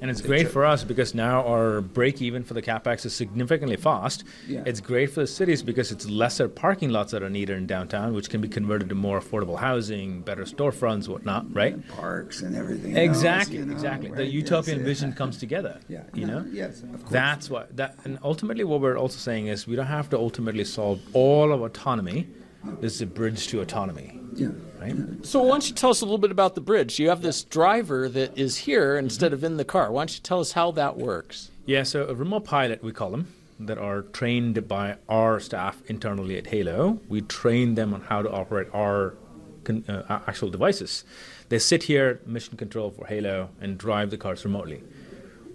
[0.01, 3.75] and it's great for us because now our break even for the capex is significantly
[3.75, 4.23] fast.
[4.47, 4.63] Yeah.
[4.65, 8.13] It's great for the cities because it's lesser parking lots that are needed in downtown,
[8.13, 11.73] which can be converted to more affordable housing, better storefronts, whatnot, right?
[11.73, 12.95] And parks and everything.
[12.95, 14.09] Exactly, else, you know, exactly.
[14.09, 14.17] Right?
[14.17, 15.15] The utopian yes, vision yeah.
[15.15, 15.79] comes together.
[15.89, 16.45] Yeah, you no, know.
[16.51, 17.11] Yes, of course.
[17.11, 20.65] That's what that, and ultimately, what we're also saying is we don't have to ultimately
[20.65, 22.27] solve all of autonomy.
[22.81, 24.19] This is a bridge to autonomy.
[24.35, 24.49] Yeah.
[24.79, 25.25] Right?
[25.25, 26.99] So why don't you tell us a little bit about the bridge?
[26.99, 29.91] You have this driver that is here instead of in the car.
[29.91, 31.51] Why don't you tell us how that works?
[31.65, 36.37] Yeah, so a remote pilot, we call them, that are trained by our staff internally
[36.37, 36.99] at Halo.
[37.09, 39.15] We train them on how to operate our
[39.63, 41.03] con- uh, actual devices.
[41.49, 44.83] They sit here, mission control for Halo, and drive the cars remotely.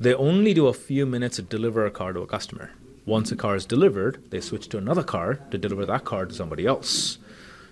[0.00, 2.72] They only do a few minutes to deliver a car to a customer.
[3.06, 6.34] Once a car is delivered, they switch to another car to deliver that car to
[6.34, 7.18] somebody else.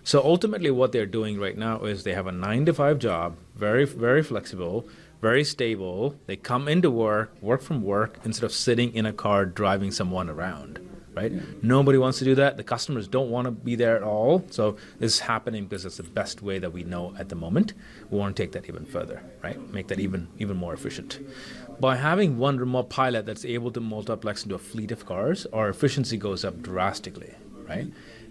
[0.02, 3.36] So ultimately, what they're doing right now is they have a nine to five job,
[3.54, 4.88] very, very flexible,
[5.20, 6.16] very stable.
[6.26, 10.30] They come into work, work from work, instead of sitting in a car driving someone
[10.30, 10.80] around.
[11.12, 11.32] Right?
[11.32, 11.40] Yeah.
[11.60, 12.56] Nobody wants to do that.
[12.56, 14.44] The customers don't want to be there at all.
[14.50, 17.74] So this is happening because it's the best way that we know at the moment.
[18.10, 19.58] We want to take that even further, right?
[19.70, 21.18] Make that even even more efficient.
[21.80, 25.68] By having one remote pilot that's able to multiplex into a fleet of cars, our
[25.68, 27.34] efficiency goes up drastically,
[27.68, 27.88] right?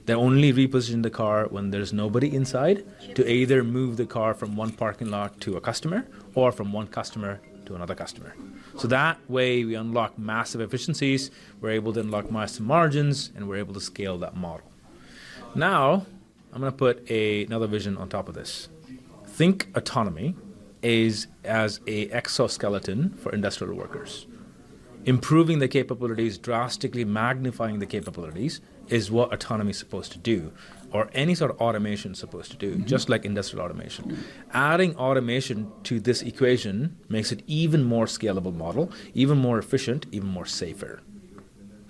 [0.10, 4.56] They only reposition the car when there's nobody inside to either move the car from
[4.56, 8.34] one parking lot to a customer or from one customer to another customer.
[8.76, 11.30] So that way we unlock massive efficiencies,
[11.62, 14.72] we're able to unlock massive margins, and we're able to scale that model.
[15.54, 16.08] Now,
[16.52, 18.67] I'm going to put a, another vision on top of this.
[19.28, 20.36] Think autonomy
[20.82, 24.26] is as a exoskeleton for industrial workers.
[25.06, 30.52] Improving the capabilities, drastically magnifying the capabilities, is what autonomy is supposed to do
[30.91, 32.86] or any sort of automation is supposed to do, mm-hmm.
[32.86, 34.23] just like industrial automation.
[34.54, 40.28] Adding automation to this equation makes it even more scalable model, even more efficient, even
[40.28, 41.02] more safer.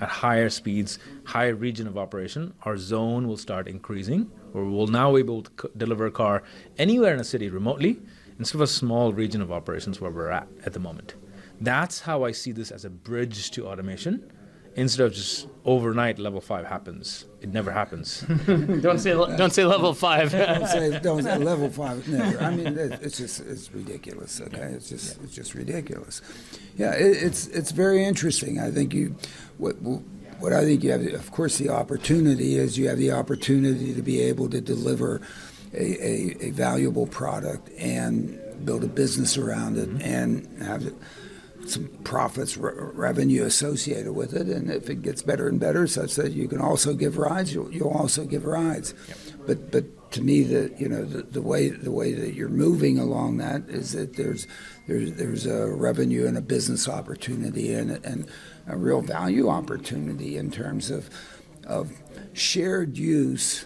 [0.01, 5.13] At higher speeds, higher region of operation, our zone will start increasing, or we'll now
[5.13, 6.43] be able to c- deliver a car
[6.77, 7.99] anywhere in a city remotely
[8.38, 11.15] instead of a small region of operations where we're at at the moment.
[11.59, 14.31] That's how I see this as a bridge to automation
[14.79, 17.25] instead of just overnight level five happens.
[17.41, 18.21] It never happens.
[18.47, 20.31] don't say don't say level five.
[20.31, 22.07] don't say don't say level five.
[22.07, 22.39] Never.
[22.39, 24.41] I mean, it's just it's ridiculous.
[24.41, 26.21] Okay, it's just it's just ridiculous.
[26.77, 28.59] Yeah, it, it's it's very interesting.
[28.59, 29.15] I think you
[29.57, 29.75] what.
[30.39, 34.01] What I think you have, of course, the opportunity is you have the opportunity to
[34.01, 35.19] be able to deliver
[35.73, 40.01] a, a, a valuable product and build a business around it mm-hmm.
[40.01, 40.93] and have
[41.69, 46.15] some profits, re- revenue associated with it, and if it gets better and better, such
[46.15, 48.93] that you can also give rides, you'll, you'll also give rides.
[49.08, 49.17] Yep.
[49.47, 52.99] But but to me, the you know the, the way the way that you're moving
[52.99, 54.47] along that is that there's
[54.88, 58.27] there's there's a revenue and a business opportunity and and
[58.67, 61.10] a real value opportunity in terms of
[61.65, 61.91] of
[62.34, 63.65] shared use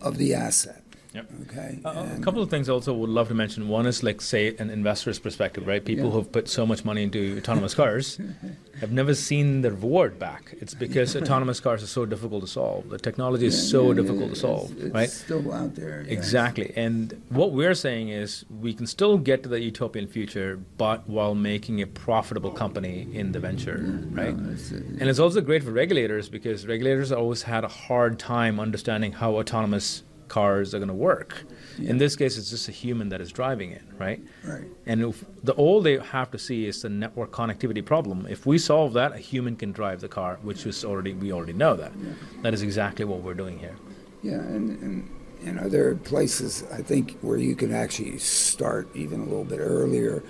[0.00, 0.85] of the asset.
[1.16, 1.30] Yep.
[1.48, 1.78] Okay.
[1.82, 3.68] Uh, a couple of things also would love to mention.
[3.68, 5.82] One is like say an investor's perspective, right?
[5.82, 6.10] People yeah.
[6.10, 8.20] who've put so much money into autonomous cars
[8.80, 10.54] have never seen the reward back.
[10.60, 12.90] It's because autonomous cars are so difficult to solve.
[12.90, 15.10] The technology is yeah, so yeah, difficult to solve, it's, it's right?
[15.10, 16.04] Still out there.
[16.06, 16.74] Exactly.
[16.76, 21.34] And what we're saying is we can still get to the utopian future, but while
[21.34, 23.78] making a profitable company in the venture,
[24.10, 24.36] right?
[24.36, 28.60] No, it's, and it's also great for regulators because regulators always had a hard time
[28.60, 31.44] understanding how autonomous cars are going to work.
[31.78, 31.90] Yeah.
[31.90, 34.22] In this case, it's just a human that is driving it, right?
[34.44, 34.64] Right.
[34.86, 38.26] And if the all they have to see is the network connectivity problem.
[38.28, 41.52] If we solve that, a human can drive the car, which is already we already
[41.52, 41.92] know that.
[41.96, 42.12] Yeah.
[42.42, 43.76] That is exactly what we're doing here.
[44.22, 45.10] Yeah, and, and
[45.44, 49.44] you know there are places I think where you can actually start even a little
[49.44, 50.22] bit earlier.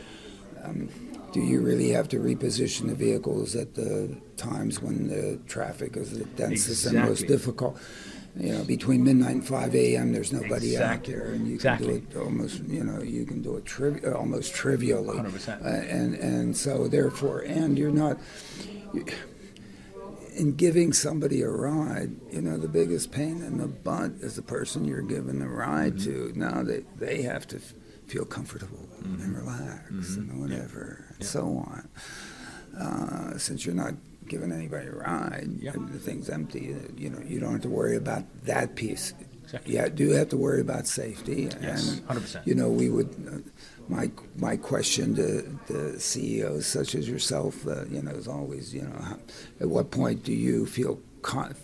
[0.63, 0.89] Um,
[1.33, 6.19] do you really have to reposition the vehicles at the times when the traffic is
[6.19, 6.99] the densest exactly.
[6.99, 7.79] and most difficult?
[8.38, 11.14] You know, between midnight and 5 a.m., there's nobody exactly.
[11.14, 12.01] out there, and you exactly.
[12.01, 15.16] can do it almost, you know, you can do it uh, almost trivially.
[15.16, 15.64] 100%.
[15.64, 18.18] Uh, and and so therefore, and you're not.
[20.35, 24.42] in giving somebody a ride, you know, the biggest pain in the butt is the
[24.42, 26.33] person you're giving the ride mm-hmm.
[26.35, 26.38] to.
[26.38, 27.72] Now they they have to f-
[28.07, 29.22] feel comfortable mm-hmm.
[29.22, 30.31] and relax mm-hmm.
[30.31, 31.14] and whatever, yeah.
[31.14, 31.27] and yeah.
[31.27, 31.88] so on.
[32.79, 33.94] Uh, since you're not
[34.29, 35.49] giving anybody a ride.
[35.59, 35.73] Yeah.
[35.75, 36.77] The thing's empty.
[36.97, 39.15] You know, you don't have to worry about that piece.
[39.45, 39.75] Exactly.
[39.75, 41.49] Yeah, do have to worry about safety.
[41.62, 42.47] Yes, hundred percent.
[42.47, 43.09] You know, we would.
[43.33, 43.51] Uh,
[43.89, 48.83] my my question to the CEOs such as yourself, uh, you know, is always, you
[48.83, 49.19] know, how,
[49.61, 50.99] at what point do you feel?
[51.23, 51.55] Con-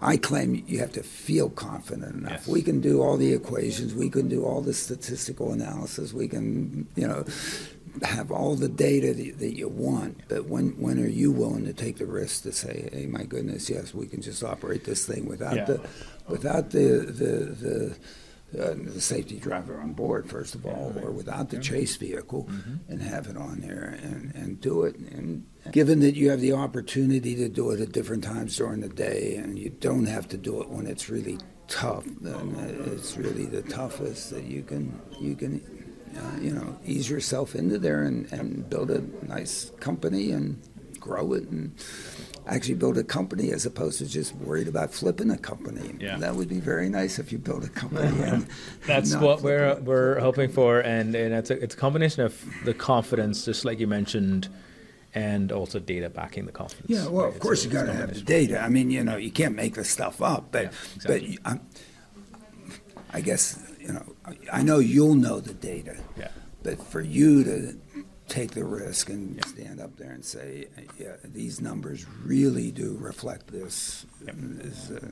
[0.00, 2.32] I claim you have to feel confident enough.
[2.32, 2.48] Yes.
[2.48, 6.86] We can do all the equations, we can do all the statistical analysis, we can,
[6.96, 7.24] you know,
[8.02, 11.72] have all the data that, that, you want, but when when are you willing to
[11.72, 15.26] take the risk to say, "Hey, my goodness, yes, we can just operate this thing
[15.26, 15.64] without yeah.
[15.64, 15.80] the
[16.28, 17.96] without the the
[18.52, 22.44] the, uh, the, safety driver on board, first of all, or without the chase vehicle,
[22.44, 22.74] mm-hmm.
[22.88, 24.96] and have it on there and, and do it.
[24.96, 28.88] And given that you have the opportunity to do it at different times during the
[28.88, 32.54] day, and you don't have to do it when it's really tough, then
[32.86, 35.60] it's really the toughest that you can you can
[36.16, 40.60] uh, you know, ease yourself into there and, and build a nice company and
[41.00, 41.74] grow it and
[42.46, 45.94] actually build a company as opposed to just worried about flipping a company.
[46.00, 46.16] Yeah.
[46.18, 48.08] That would be very nice if you build a company.
[48.22, 48.46] And
[48.86, 52.74] That's what we're we're hoping for, and and it's a, it's a combination of the
[52.74, 54.48] confidence, just like you mentioned,
[55.14, 56.88] and also data backing the confidence.
[56.88, 57.34] Yeah, well, right?
[57.34, 58.60] of course a- you got to have the data.
[58.60, 60.52] I mean, you know, you can't make this stuff up.
[60.52, 61.38] But Yeah, exactly.
[61.44, 61.58] but
[63.12, 64.02] I guess you know,
[64.50, 65.96] I know you'll know the data.
[66.16, 66.28] Yeah.
[66.62, 67.76] But for you to
[68.28, 70.66] take the risk and stand up there and say,
[70.98, 75.10] yeah, these numbers really do reflect this, is, uh,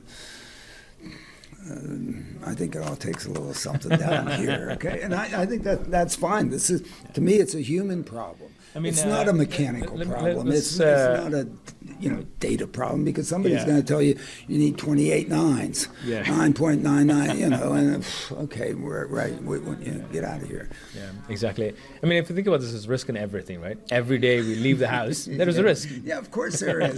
[1.69, 5.01] um, I think it all takes a little something down here, okay?
[5.01, 6.49] And I, I think that that's fine.
[6.49, 8.52] This is, to me, it's a human problem.
[8.75, 10.47] I mean, it's uh, not a mechanical let- let- problem.
[10.47, 11.47] let's, it's, uh, it's not a
[11.99, 13.65] you know data problem because somebody's Yeah.
[13.67, 14.17] going to tell you
[14.47, 16.23] you need 28 nines, Yeah.
[16.23, 20.69] 9.99, you know, and okay, we're right, we, we, you know, get out of here.
[20.95, 21.73] Yeah, exactly.
[22.01, 23.77] I mean, if you think about this as risk in everything, right?
[23.91, 25.89] Every day we leave the house, there is a risk.
[26.03, 26.97] Yeah, of course there is.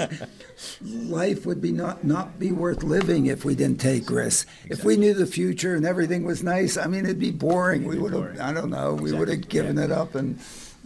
[0.81, 4.45] Life would be not not be worth living if we didn't take risks.
[4.69, 7.83] If we knew the future and everything was nice, I mean, it'd be boring.
[7.83, 10.39] we would have, I don't know, we would have given it up, and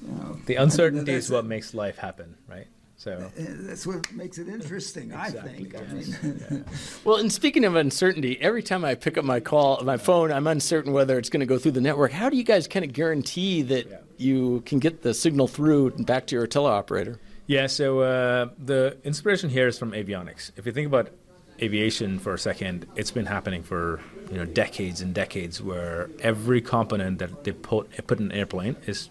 [0.05, 2.67] you know, The uncertainty that's is what makes life happen, right?
[2.97, 5.73] So, Uh, That's what makes it interesting, I think.
[5.73, 6.21] I yes.
[6.21, 6.65] mean,
[7.05, 10.47] Well, and speaking of uncertainty, every time I pick up my call, my phone, I'm
[10.47, 12.11] uncertain whether it's going to go through the network.
[12.11, 16.05] How do you guys kind of guarantee that you can get the signal through and
[16.05, 17.19] back to your teleoperator?
[17.47, 20.51] yeah, so uh, the inspiration here is from avionics.
[20.57, 21.09] If you think about
[21.61, 26.61] aviation for a second, it's been happening for you know decades and decades, where every
[26.61, 29.09] component that they put put in an airplane is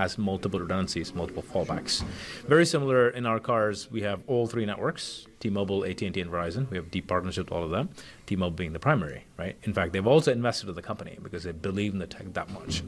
[0.00, 2.02] has multiple redundancies, multiple fallbacks.
[2.46, 6.70] Very similar in our cars, we have all three networks: T-Mobile, AT&T, and Verizon.
[6.70, 7.90] We have deep partnership with all of them.
[8.26, 9.56] T-Mobile being the primary, right?
[9.64, 12.48] In fact, they've also invested in the company because they believe in the tech that
[12.50, 12.82] much.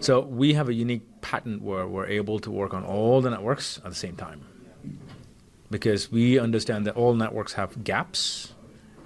[0.00, 3.78] So we have a unique patent where we're able to work on all the networks
[3.78, 4.40] at the same time
[5.70, 8.54] because we understand that all networks have gaps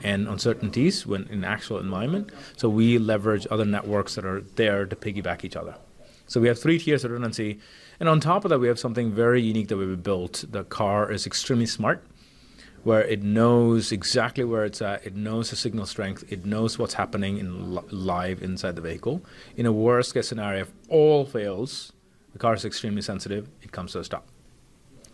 [0.02, 2.30] and uncertainties when in actual environment.
[2.56, 5.76] So we leverage other networks that are there to piggyback each other.
[6.34, 7.60] So we have three tiers of redundancy,
[8.00, 10.44] and on top of that, we have something very unique that we've built.
[10.50, 12.02] The car is extremely smart,
[12.82, 15.06] where it knows exactly where it's at.
[15.06, 16.24] It knows the signal strength.
[16.28, 19.22] It knows what's happening in li- live inside the vehicle.
[19.56, 21.92] In a worst case scenario, if all fails,
[22.32, 23.48] the car is extremely sensitive.
[23.62, 24.26] It comes to a stop.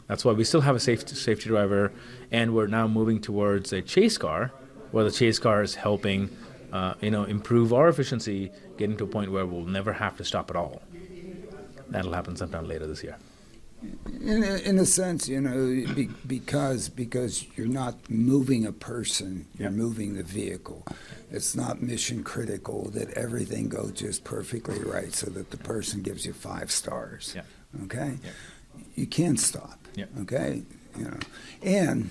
[0.07, 1.93] That's why we still have a safety, safety driver,
[2.31, 4.53] and we're now moving towards a chase car,
[4.91, 6.35] where the chase car is helping,
[6.73, 10.25] uh, you know, improve our efficiency, getting to a point where we'll never have to
[10.25, 10.81] stop at all.
[11.91, 13.17] That'll happen sometime later this year.
[14.21, 19.47] in a, in a sense, you know, be, because because you're not moving a person,
[19.59, 19.77] you're Yeah.
[19.77, 20.87] moving the vehicle.
[21.31, 26.27] It's not mission critical that everything goes just perfectly right, so that the person gives
[26.27, 27.33] you five stars.
[27.35, 27.45] Yeah.
[27.85, 28.31] Okay, Yeah.
[28.97, 29.79] you can stop.
[29.95, 30.07] Yeah.
[30.23, 30.63] Okay,
[30.99, 31.19] you know,
[31.63, 32.11] and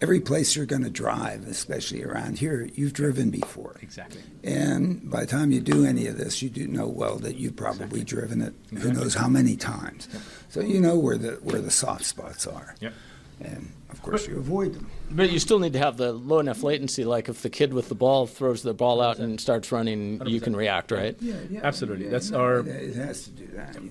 [0.00, 3.76] every place you're going to drive, especially around here, you've driven before.
[3.82, 4.20] Exactly.
[4.44, 7.56] And by the time you do any of this, you do know well that you've
[7.56, 10.08] probably driven it who knows how many times.
[10.50, 12.74] So you know where the where the soft spots are.
[12.80, 12.92] Yep.
[13.40, 14.90] And of course you avoid them.
[15.10, 17.88] But you still need to have the low enough latency, like if the kid with
[17.88, 21.16] the ball throws the ball out and starts running, you can react, right?
[21.20, 21.60] Yeah, yeah.
[21.62, 22.06] Absolutely.
[22.06, 23.76] yeah, That's no, our- It, it has to do that.
[23.82, 23.90] Yeah.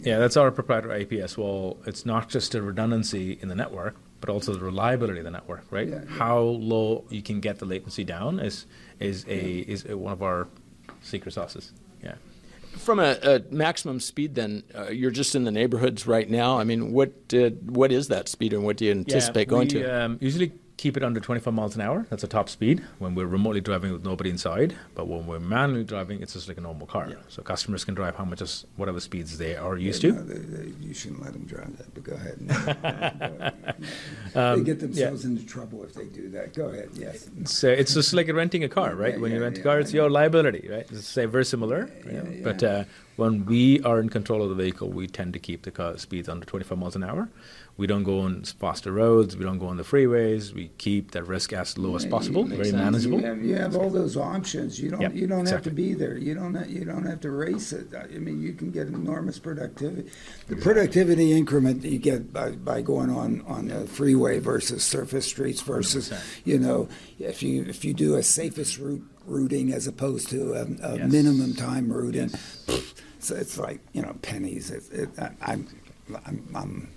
[0.00, 1.36] Yeah, that's our proprietary APS.
[1.36, 5.30] Well, it's not just a redundancy in the network, but also the reliability of the
[5.30, 5.88] network, right?
[5.88, 6.16] Yeah, yeah.
[6.16, 8.66] How low you can get the latency down is
[9.00, 10.48] is a is a, one of our
[11.02, 11.72] secret sauces.
[12.02, 12.14] Yeah.
[12.76, 16.58] From a, a maximum speed, then uh, you're just in the neighborhoods right now.
[16.58, 19.80] I mean, what uh, what is that speed, and what do you anticipate going we,
[19.80, 20.04] to?
[20.04, 22.06] Um, usually keep it under 25 miles an hour.
[22.08, 24.76] That's a top speed when we're remotely driving with nobody inside.
[24.94, 27.12] But when we're manually driving, it's just like a normal car.
[27.28, 30.20] So customers can drive how much as whatever speeds they are used No, to.
[30.20, 32.38] they, they, you shouldn't let them drive that, but go ahead.
[34.56, 36.54] they get themselves into trouble if they do that.
[36.54, 36.90] Go ahead.
[36.94, 37.28] Yes.
[37.44, 39.14] So it's just like renting a car, right?
[39.14, 40.86] Yeah, when you yeah, rent a yeah, car, it's your liability, right?
[40.90, 42.40] It's very similar, Yeah, yeah.
[42.44, 42.84] but uh,
[43.16, 46.28] when we are in control of the vehicle, we tend to keep the car speeds
[46.28, 47.28] under 25 miles an hour.
[47.78, 49.36] We don't go on faster roads.
[49.36, 50.52] We don't go on the freeways.
[50.52, 53.20] We keep that risk as low as possible, very manageable.
[53.20, 54.80] You have, you have all those options.
[54.80, 55.00] You don't.
[55.00, 56.18] Yeah, you don't have to be there.
[56.18, 56.54] You don't.
[56.54, 57.94] Have, you don't have to race it.
[57.94, 60.10] I mean, you can get enormous productivity.
[60.48, 65.26] The productivity increment that you get by, by going on on the freeway versus surface
[65.26, 66.20] streets versus, 100%.
[66.44, 66.88] you know,
[67.20, 71.12] if you if you do a safest route routing as opposed to a, a Yes.
[71.12, 72.30] minimum time routing,
[73.20, 74.72] so it's like you know pennies.
[74.72, 75.68] It, it, I, I'm,
[76.26, 76.88] I'm, I'm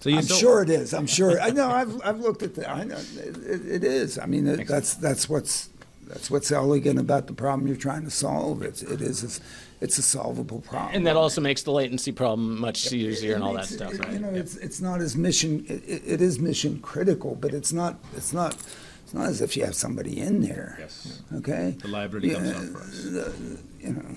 [0.00, 0.92] So I'm still- sure it is.
[0.94, 1.40] I'm sure.
[1.40, 1.68] I know.
[1.70, 2.70] I've, I've looked at that.
[2.70, 4.18] I know it, it, is.
[4.18, 5.68] I mean, it, that's that's what's
[6.06, 8.62] that's what's elegant about the problem you're trying to solve.
[8.62, 9.40] It's it is it's,
[9.80, 10.94] it's a solvable problem.
[10.94, 13.76] and that also makes the latency problem much easier It and all that makes it-
[13.76, 14.12] stuff, it- right?
[14.12, 15.64] You know, it's it's not as mission.
[15.68, 17.98] It, it- it is mission critical, but it's not.
[18.16, 18.56] It's not.
[19.04, 20.76] It's not as if you have somebody in there.
[20.80, 21.22] Yes.
[21.34, 21.76] Okay.
[21.80, 23.02] The liability comes down for us.
[23.02, 23.32] the-
[23.80, 24.16] you know.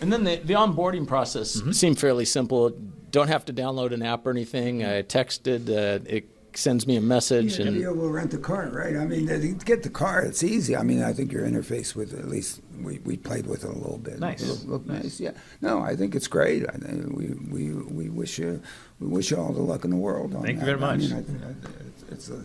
[0.00, 1.72] And then the, the onboarding process mm-hmm.
[1.72, 2.72] seemed fairly simple.
[3.10, 4.84] Don't have to download an app or anything.
[4.84, 5.68] I texted.
[5.68, 6.28] Uh, it
[6.58, 7.58] sends me a message.
[7.58, 8.96] Yeah, and be able to rent the car, right?
[8.96, 9.26] I mean,
[9.58, 10.76] get the car, it's easy.
[10.76, 13.72] I mean, I think your interface with at least we, we played with it a
[13.72, 14.18] little bit.
[14.18, 15.02] Nice, look, look nice.
[15.02, 15.20] nice.
[15.20, 16.66] Yeah, no, I think it's great.
[16.68, 18.62] I think we we we wish you
[19.00, 20.32] we wish you all the luck in the world.
[20.32, 20.52] Thank that.
[20.54, 21.12] you very much.
[21.12, 22.44] I mean, I, I, it's a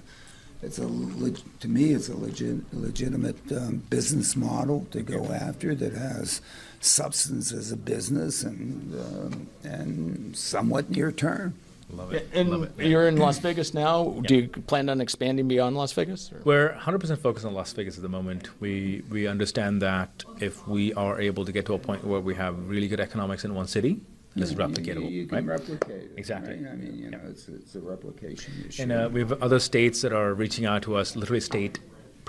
[0.62, 5.94] it's a to me it's a legit, legitimate um, business model to go after that
[5.94, 6.42] has
[6.82, 11.54] substance as a business and um, and somewhat near term.
[11.94, 12.30] Love it.
[12.34, 12.86] And Love it.
[12.88, 14.10] you're in Las Vegas now.
[14.26, 16.32] Do you plan on expanding beyond Las Vegas?
[16.32, 16.40] Or?
[16.46, 18.50] We're 100% focused on Las Vegas at the moment.
[18.62, 22.34] We we understand that if we are able to get to a point where we
[22.36, 24.00] have really good economics in one city,
[24.38, 25.04] this is replicatable.
[25.12, 25.60] You, you can right?
[25.60, 26.54] replicate it, Exactly.
[26.64, 26.72] right?
[26.72, 28.84] I mean, you know, it's, it's a replication issue.
[28.84, 31.80] And uh, we have other states that are reaching out to us, literally state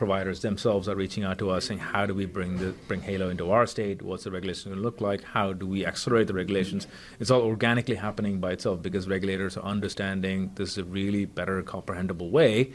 [0.02, 3.28] providers themselves are reaching out to us saying, how do we bring the bring Halo
[3.28, 4.02] into our state?
[4.02, 5.22] What's the regulation going to look like?
[5.22, 6.88] How do we accelerate the regulations?
[7.20, 11.62] It's all organically happening by itself because regulators are understanding this is a really better,
[11.62, 12.72] comprehensible way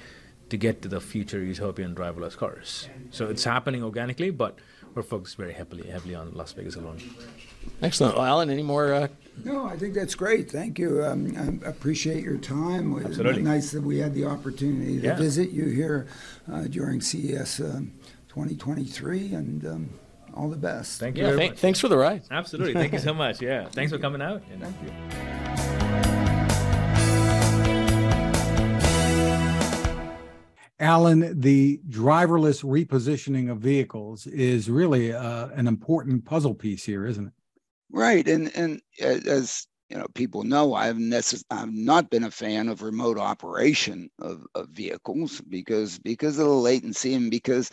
[0.48, 2.88] to get to the future utopian driverless cars.
[3.12, 4.58] So it's happening organically, but
[4.98, 6.98] we're focused very heavily heavily on Las Vegas alone.
[7.84, 8.16] Excellent.
[8.16, 8.94] Well, Alan, any more?
[8.94, 9.08] Uh...
[9.46, 10.50] No, I think that's great.
[10.50, 11.04] Thank you.
[11.06, 12.92] Um, I appreciate your time.
[12.94, 13.44] It was Absolutely.
[13.44, 15.16] nice that we had the opportunity to Yeah.
[15.16, 16.08] visit you here
[16.52, 17.92] uh, during CES um,
[18.30, 19.90] 2023, and um,
[20.34, 21.00] all the best.
[21.00, 21.60] Thank you Yeah, very th- much.
[21.60, 22.24] thanks for the ride.
[22.32, 22.74] Absolutely.
[22.74, 23.40] Thank you so much.
[23.40, 23.66] Yeah.
[23.70, 24.42] Thanks for coming out.
[24.52, 25.77] And Thank you.
[30.80, 37.28] Alan, the driverless repositioning of vehicles is really uh, an important puzzle piece here, isn't
[37.28, 37.34] it?
[37.92, 42.70] Right, and and as you know, people know I've necess- I've not been a fan
[42.70, 47.72] of remote operation of, of vehicles because because of the latency and because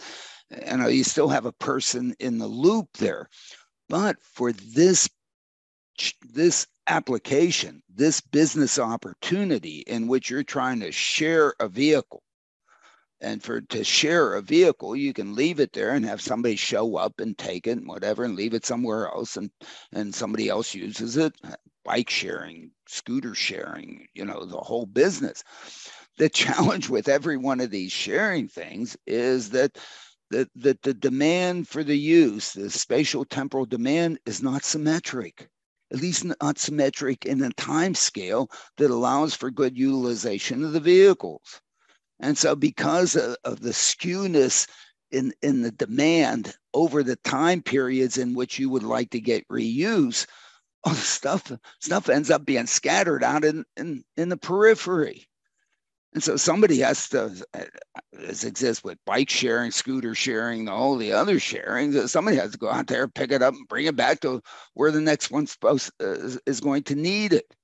[0.50, 3.28] you know you still have a person in the loop there.
[3.88, 5.08] But for this
[6.32, 12.23] this application, this business opportunity in which you're trying to share a vehicle,
[13.24, 16.96] and for to share a vehicle, you can leave it there and have somebody show
[16.96, 19.50] up and take it and whatever and leave it somewhere else and
[19.92, 21.32] and somebody else uses it.
[21.84, 25.42] Bike sharing, scooter sharing, you know, the whole business.
[26.18, 29.78] The challenge with every one of these sharing things is that
[30.30, 35.48] that, that the demand for the use, the spatial temporal demand, is not symmetric
[35.92, 40.80] at least not symmetric in a time scale that allows for good utilization of the
[40.80, 41.60] vehicles.
[42.24, 44.66] And so, because of, of the skewness
[45.10, 49.46] in, in the demand over the time periods in which you would like to get
[49.48, 50.26] reuse,
[50.84, 55.28] all stuff stuff ends up being scattered out in, in, in the periphery.
[56.14, 57.44] And so somebody has to,
[58.26, 62.70] as exists with bike sharing, scooter sharing, all the other sharing, somebody has to go
[62.70, 64.40] out there, pick it up, and bring it back to
[64.72, 67.54] where the next one supposed uh, is going to need it.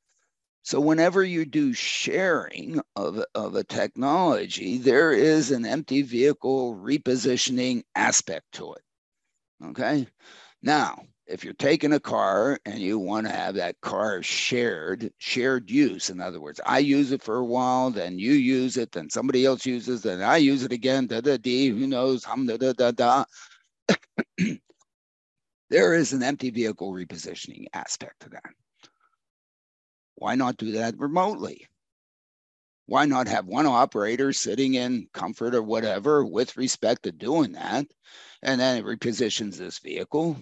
[0.62, 7.82] So whenever you do sharing of, of a technology, there is an empty vehicle repositioning
[7.94, 8.82] aspect to it.
[9.64, 10.06] Okay.
[10.62, 15.70] Now, if you're taking a car and you want to have that car shared, shared
[15.70, 19.08] use, in other words, I use it for a while, then you use it, then
[19.08, 22.46] somebody else uses, it, then I use it again, da da dee, who knows, hum
[22.46, 23.24] da da da da.
[25.70, 28.52] there is an empty vehicle repositioning aspect to that.
[30.20, 31.66] Why not do that remotely?
[32.84, 37.86] Why not have one operator sitting in comfort or whatever with respect to doing that?
[38.42, 40.36] And then it repositions this vehicle.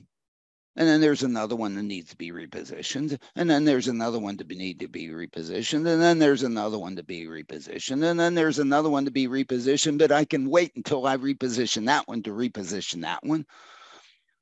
[0.75, 3.21] And then there's another one that needs to be repositioned.
[3.37, 5.87] And then there's another one to be, need to be repositioned.
[5.87, 8.03] And then there's another one to be repositioned.
[8.03, 9.99] And then there's another one to be repositioned.
[9.99, 13.47] But I can wait until I reposition that one to reposition that one.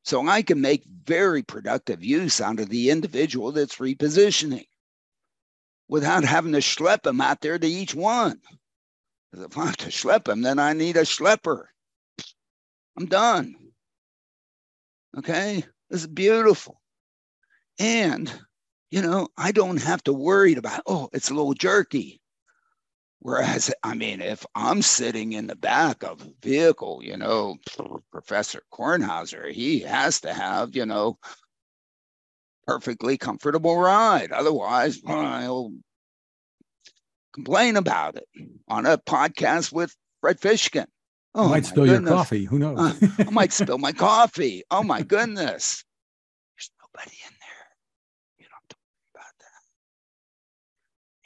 [0.02, 4.64] So I can make very productive use out of the individual that's repositioning
[5.88, 8.40] without having to schlep them out there to each one.
[9.32, 11.64] if I have to schlep them, then I need a schlepper.
[12.98, 13.54] I'm done.
[15.18, 16.80] Okay, this is beautiful.
[17.78, 18.32] And,
[18.90, 22.20] you know, I don't have to worry about, oh, it's a little jerky.
[23.20, 27.56] Whereas, I mean, if I'm sitting in the back of a vehicle, you know,
[28.12, 31.18] Professor Kornhauser, he has to have, you know,
[32.66, 34.32] perfectly comfortable ride.
[34.32, 35.72] Otherwise, I'll
[37.32, 38.24] complain about it
[38.68, 40.86] on a podcast with Fred Fishkin.
[41.34, 42.44] Oh, might my spill your coffee.
[42.44, 42.78] Who knows?
[42.78, 44.62] Uh, I might spill my coffee.
[44.70, 45.84] Oh my goodness.
[46.56, 47.66] There's nobody in there.
[48.38, 49.34] You don't have to worry about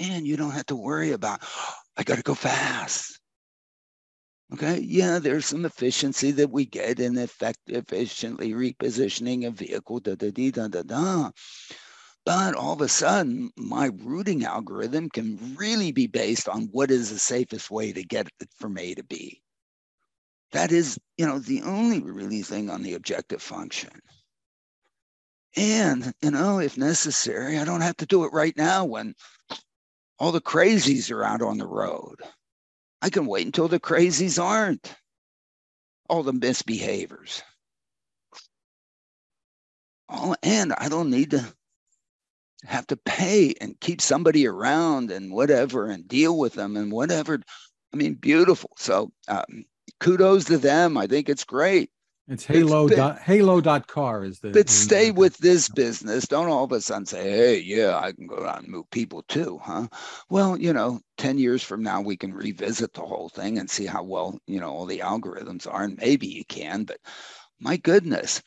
[0.08, 0.14] that.
[0.16, 1.40] And you don't have to worry about,
[1.96, 3.19] I got to go fast.
[4.52, 10.16] Okay, yeah, there's some efficiency that we get in effect efficiently repositioning a vehicle, da
[10.16, 11.30] da da da da.
[12.24, 17.10] But all of a sudden, my routing algorithm can really be based on what is
[17.10, 19.40] the safest way to get it from A to B.
[20.52, 24.00] That is, you know, the only really thing on the objective function.
[25.56, 29.14] And, you know, if necessary, I don't have to do it right now when
[30.18, 32.16] all the crazies are out on the road.
[33.02, 34.94] I can wait until the crazies aren't.
[36.08, 37.42] All the misbehaviors.
[40.08, 41.54] Oh, and I don't need to
[42.64, 47.40] have to pay and keep somebody around and whatever and deal with them and whatever.
[47.92, 48.70] I mean, beautiful.
[48.76, 49.64] So um,
[50.00, 50.96] kudos to them.
[50.96, 51.90] I think it's great.
[52.30, 54.50] It's Halo but, dot, Halo dot car is the.
[54.50, 56.28] But stay with this business.
[56.28, 59.24] Don't all of a sudden say, "Hey, yeah, I can go out and move people
[59.24, 59.88] too, huh?"
[60.28, 63.84] Well, you know, ten years from now we can revisit the whole thing and see
[63.84, 66.84] how well you know all the algorithms are, and maybe you can.
[66.84, 67.00] But
[67.58, 68.40] my goodness,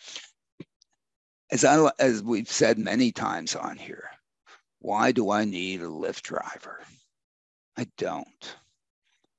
[1.51, 4.09] as I as we've said many times on here,
[4.79, 6.79] why do I need a Lyft driver?
[7.75, 8.55] I don't.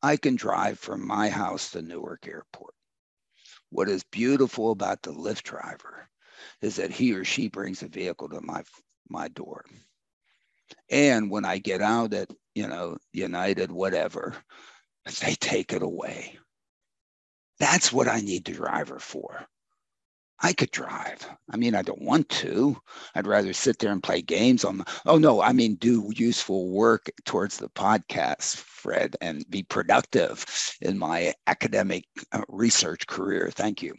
[0.03, 2.73] I can drive from my house to Newark Airport.
[3.74, 6.08] What is beautiful about the Lyft driver
[6.62, 8.62] is that he or she brings a vehicle to my
[9.08, 9.64] my door.
[10.88, 14.36] And when I get out at, you know, United, whatever,
[15.20, 16.38] they take it away.
[17.58, 19.44] That's what I need the driver for.
[20.41, 21.26] I could drive.
[21.51, 22.76] I mean, I don't want to.
[23.14, 24.85] I'd rather sit there and play games on the.
[25.07, 30.45] Oh no, I mean, do useful work towards the podcast, Fred, and be productive
[30.80, 33.51] in my academic uh, research career.
[33.55, 33.95] Thank you.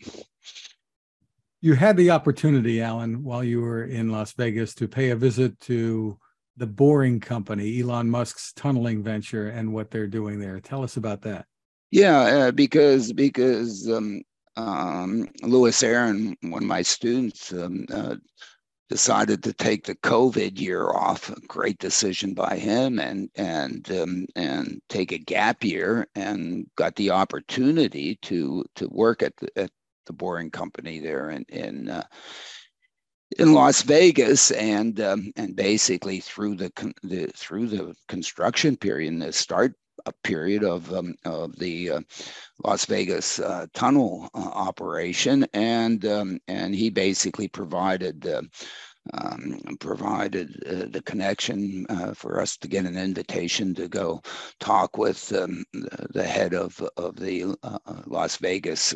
[1.62, 5.60] You had the opportunity, Alan, while you were in Las Vegas, to pay a visit
[5.62, 6.20] to
[6.58, 10.60] the Boring Company, Elon Musk's tunneling venture, and what they're doing there.
[10.60, 11.46] Tell us about that.
[11.92, 14.22] Yeah, uh, because because um,
[14.58, 18.16] um, Lewis Aaron, one of my students, um, uh,
[18.89, 21.30] decided to take the COVID year off.
[21.30, 26.95] A great decision by him, and and um, and take a gap year, and got
[26.95, 29.72] the opportunity to to work at the at
[30.06, 31.89] the Boring Company there in in.
[31.89, 32.03] Uh,
[33.39, 36.72] in Las Vegas, and um, and basically through the,
[37.03, 39.74] the through the construction period and the start
[40.06, 42.02] a period of, um, of the uh,
[42.64, 48.26] Las Vegas uh, tunnel uh, operation, and um, and he basically provided.
[48.28, 48.43] Uh,
[49.14, 54.20] um, provided uh, the connection uh, for us to get an invitation to go
[54.60, 55.64] talk with um,
[56.10, 57.56] the head of of the
[58.08, 58.96] Las Vegas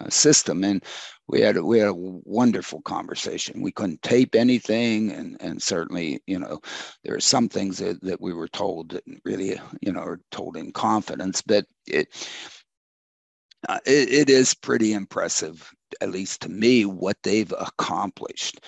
[0.00, 0.64] uh, system.
[0.64, 0.82] And
[1.28, 3.62] we had we had a wonderful conversation.
[3.62, 5.12] We couldn't tape anything.
[5.12, 6.60] And and certainly you know
[7.04, 10.56] there are some things that, that we were told that really you know are told
[10.56, 12.08] in confidence but it,
[13.68, 18.60] uh, it it is pretty impressive at least to me what they've accomplished.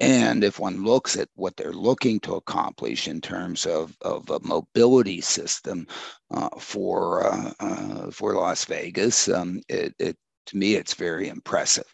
[0.00, 4.40] And if one looks at what they're looking to accomplish in terms of, of a
[4.40, 5.86] mobility system
[6.30, 10.16] uh, for uh, uh, for Las Vegas, um, it, it
[10.46, 11.86] to me, it's very impressive.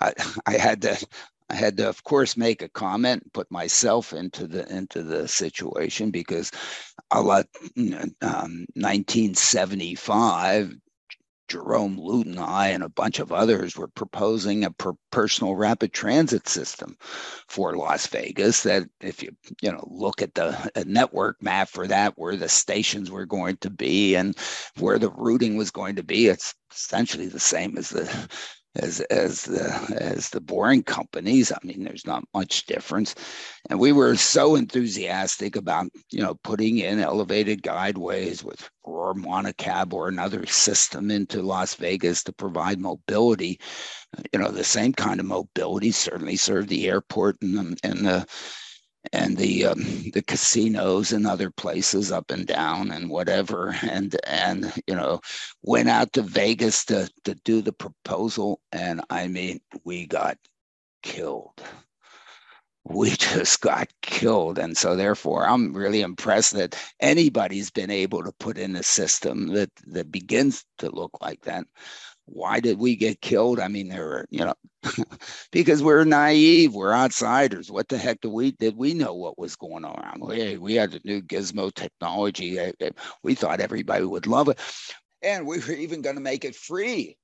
[0.00, 0.12] I,
[0.46, 1.06] I had to
[1.50, 6.10] I had to, of course, make a comment, put myself into the into the situation
[6.10, 6.50] because
[7.10, 7.46] a lot,
[7.76, 10.74] um, 1975,
[11.48, 15.92] Jerome Lutin and I and a bunch of others were proposing a per personal rapid
[15.92, 16.96] transit system
[17.48, 18.62] for Las Vegas.
[18.62, 19.30] That if you
[19.62, 23.70] you know look at the network map for that, where the stations were going to
[23.70, 24.36] be and
[24.78, 28.28] where the routing was going to be, it's essentially the same as the
[28.76, 31.52] as as the as the boring companies.
[31.52, 33.14] I mean, there's not much difference.
[33.70, 39.92] And we were so enthusiastic about you know putting in elevated guideways with or Monocab
[39.92, 43.60] or another system into Las Vegas to provide mobility.
[44.32, 48.26] You know, the same kind of mobility certainly served the airport and the, and the
[49.12, 53.74] and the um, the casinos and other places up and down and whatever.
[53.82, 55.20] And and you know
[55.62, 60.38] went out to Vegas to to do the proposal and I mean we got
[61.02, 61.62] killed.
[62.84, 64.58] We just got killed.
[64.58, 69.48] And so therefore i'm really impressed that anybody's been able to put in a system
[69.48, 71.66] that that begins to look like that
[72.30, 73.60] why did we get killed?
[73.60, 74.54] I mean, there were, you know,
[75.52, 77.70] because we're naive, we're outsiders.
[77.70, 80.20] What the heck do we did we know what was going on?
[80.20, 82.58] We, we had the new gizmo technology.
[83.22, 84.58] We thought everybody would love it.
[85.22, 87.16] And we were even going to make it free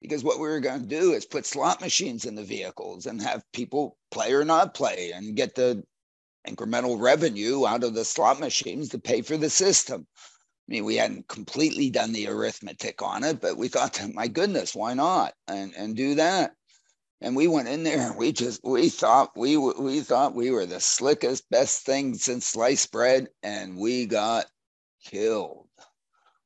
[0.00, 3.20] because what we were going to do is put slot machines in the vehicles and
[3.22, 5.82] have people play or not play and get the
[6.46, 10.06] incremental revenue out of the slot machines to pay for the system
[10.70, 14.94] mean, we hadn't completely done the arithmetic on it, but we thought, my goodness, why
[14.94, 15.34] not?
[15.48, 16.54] And and do that.
[17.20, 18.10] And we went in there.
[18.10, 22.46] and We just we thought we we thought we were the slickest, best thing since
[22.46, 24.46] sliced bread, and we got
[25.04, 25.66] killed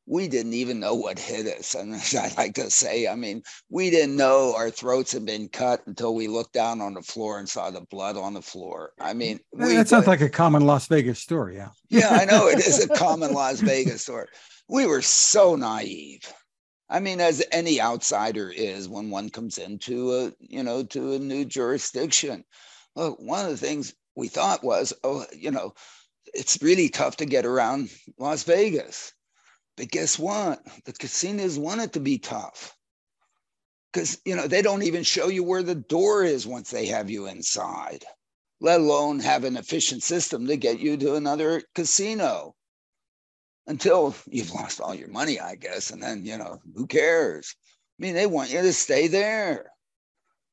[0.06, 1.74] we didn't even know what hit us.
[1.74, 5.86] And I like to say, I mean, we didn't know our throats had been cut
[5.86, 8.92] until we looked down on the floor and saw the blood on the floor.
[9.00, 11.56] I mean, eh, we, that sounds like a common Las Vegas story.
[11.56, 11.70] Yeah.
[11.88, 14.26] yeah, I know it is a common Las Vegas story.
[14.68, 16.20] We were so naive.
[16.90, 21.18] I mean, as any outsider is when one comes into a, you know, to a
[21.18, 22.44] new jurisdiction.
[22.94, 25.72] Look, one of the things we thought was, oh, you know,
[26.26, 29.12] it's really tough to get around Las Vegas
[29.76, 30.64] but guess what?
[30.84, 32.76] The casinos want it to be tough.
[33.92, 37.10] Because you know, they don't even show you where the door is once they have
[37.10, 38.04] you inside,
[38.60, 42.54] let alone have an efficient system to get you to another casino
[43.66, 45.90] until you've lost all your money, I guess.
[45.90, 47.54] And then, you know, who cares?
[47.98, 49.70] I mean, they want you to stay there.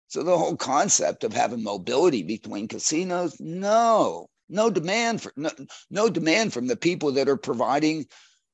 [0.07, 5.49] So the whole concept of having mobility between casinos, no, no demand for no,
[5.89, 8.05] no demand from the people that are providing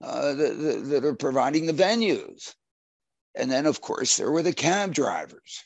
[0.01, 2.53] uh, that, that are providing the venues.
[3.35, 5.63] And then, of course, there were the cab drivers.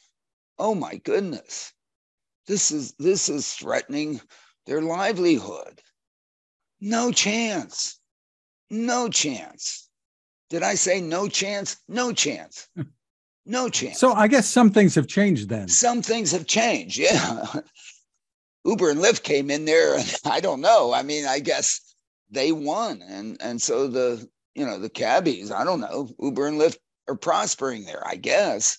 [0.59, 1.73] Oh my goodness,
[2.47, 4.21] this is this is threatening
[4.65, 5.81] their livelihood.
[6.79, 7.99] No chance.
[8.69, 9.89] No chance.
[10.49, 11.77] Did I say no chance?
[11.87, 12.67] No chance.
[13.45, 13.99] No chance.
[13.99, 15.67] So I guess some things have changed then.
[15.67, 16.97] Some things have changed.
[16.97, 17.45] Yeah.
[18.65, 19.97] Uber and Lyft came in there.
[20.25, 20.93] I don't know.
[20.93, 21.90] I mean, I guess
[22.31, 23.01] they won.
[23.01, 26.77] And and so the you know the cabbies, I don't know, Uber and Lyft
[27.07, 28.77] are prospering there, I guess.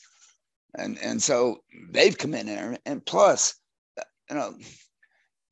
[0.76, 2.78] And and so they've come in there.
[2.86, 3.54] And plus,
[4.30, 4.54] you know,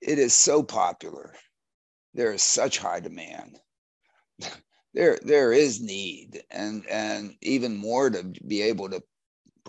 [0.00, 1.34] it is so popular.
[2.14, 3.58] There is such high demand.
[4.92, 9.00] There there is need and and even more to be able to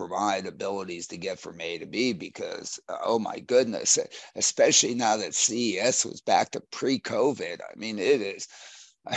[0.08, 3.98] provide abilities to get from A to B because uh, oh my goodness,
[4.36, 7.60] especially now that CES was back to pre-COVID.
[7.60, 8.48] I mean, it is,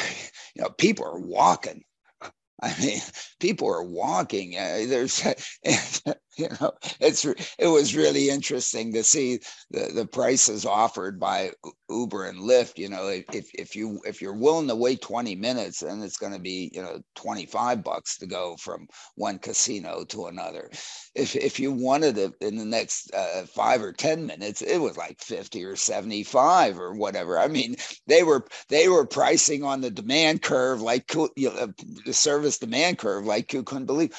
[0.55, 1.83] you know, people are walking
[2.61, 2.99] I mean,
[3.39, 4.55] people are walking.
[4.55, 5.21] Uh, there's,
[6.38, 9.39] you know, it's it was really interesting to see
[9.71, 11.51] the the prices offered by
[11.89, 12.77] Uber and Lyft.
[12.77, 16.33] You know, if if you if you're willing to wait 20 minutes, then it's going
[16.33, 20.69] to be you know 25 bucks to go from one casino to another.
[21.13, 24.97] If if you wanted it in the next uh, five or 10 minutes, it was
[24.97, 27.39] like 50 or 75 or whatever.
[27.39, 27.75] I mean,
[28.07, 31.73] they were they were pricing on the demand curve like you know,
[32.05, 34.13] the service service demand curve like you couldn't believe.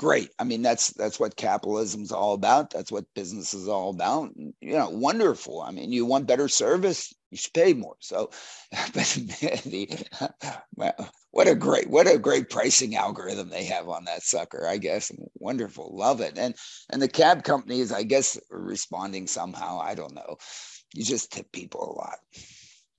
[0.00, 0.30] Great.
[0.38, 2.70] I mean, that's that's what capitalism's all about.
[2.70, 4.30] That's what business is all about.
[4.62, 5.60] You know, wonderful.
[5.60, 7.96] I mean, you want better service, you should pay more.
[8.00, 8.30] So,
[8.94, 9.04] but
[9.66, 10.06] the,
[11.32, 14.66] what a great what a great pricing algorithm they have on that sucker.
[14.66, 16.38] I guess wonderful, love it.
[16.38, 16.54] And
[16.88, 19.80] and the cab companies, I guess, are responding somehow.
[19.80, 20.38] I don't know.
[20.94, 22.16] You just tip people a lot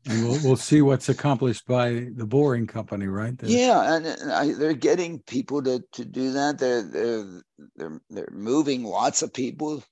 [0.08, 3.38] and we'll, we'll see what's accomplished by the boring company right?
[3.38, 3.50] There.
[3.50, 6.58] yeah and, and I, they're getting people to, to do that.
[6.58, 7.42] They're, they're
[7.76, 9.84] they're they're moving lots of people.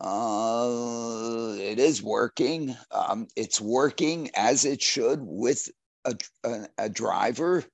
[0.00, 2.74] Uh, it is working.
[2.90, 5.68] Um, it's working as it should with
[6.04, 7.64] a, a, a driver.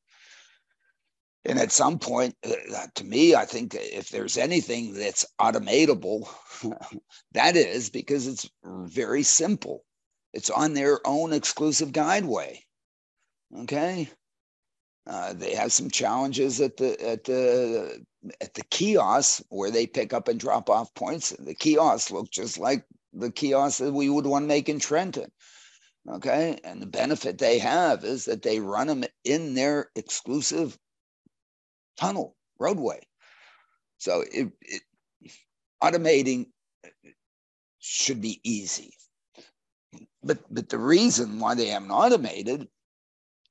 [1.44, 6.28] And at some point uh, to me i think if there's anything that's automatable
[7.32, 9.82] that is because it's very simple
[10.32, 12.58] it's on their own exclusive guideway.
[13.60, 14.08] Okay.
[15.06, 18.04] Uh, they have some challenges at the at the
[18.42, 21.30] at the kiosks where they pick up and drop off points.
[21.38, 25.30] The kiosks look just like the kiosks that we would want to make in Trenton.
[26.06, 30.78] Okay, and the benefit they have is that they run them in their exclusive
[31.96, 33.00] tunnel roadway.
[33.96, 34.82] So it, it
[35.82, 36.46] automating
[37.78, 38.92] should be easy
[40.28, 42.68] but but the reason why they haven't automated,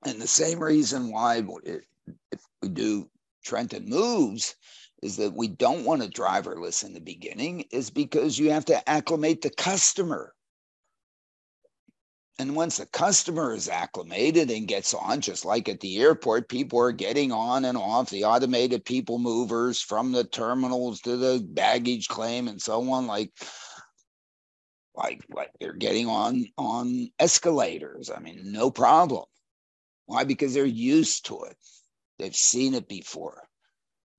[0.05, 3.09] and the same reason why if we do
[3.43, 4.55] Trenton moves,
[5.01, 8.89] is that we don't want a driverless in the beginning, is because you have to
[8.89, 10.33] acclimate the customer.
[12.39, 16.79] And once the customer is acclimated and gets on, just like at the airport, people
[16.79, 22.07] are getting on and off the automated people movers from the terminals to the baggage
[22.07, 23.07] claim and so on.
[23.07, 23.31] Like
[24.97, 28.09] like like they're getting on on escalators.
[28.09, 29.25] I mean, no problem.
[30.07, 30.23] Why?
[30.23, 31.55] Because they're used to it.
[32.17, 33.43] They've seen it before.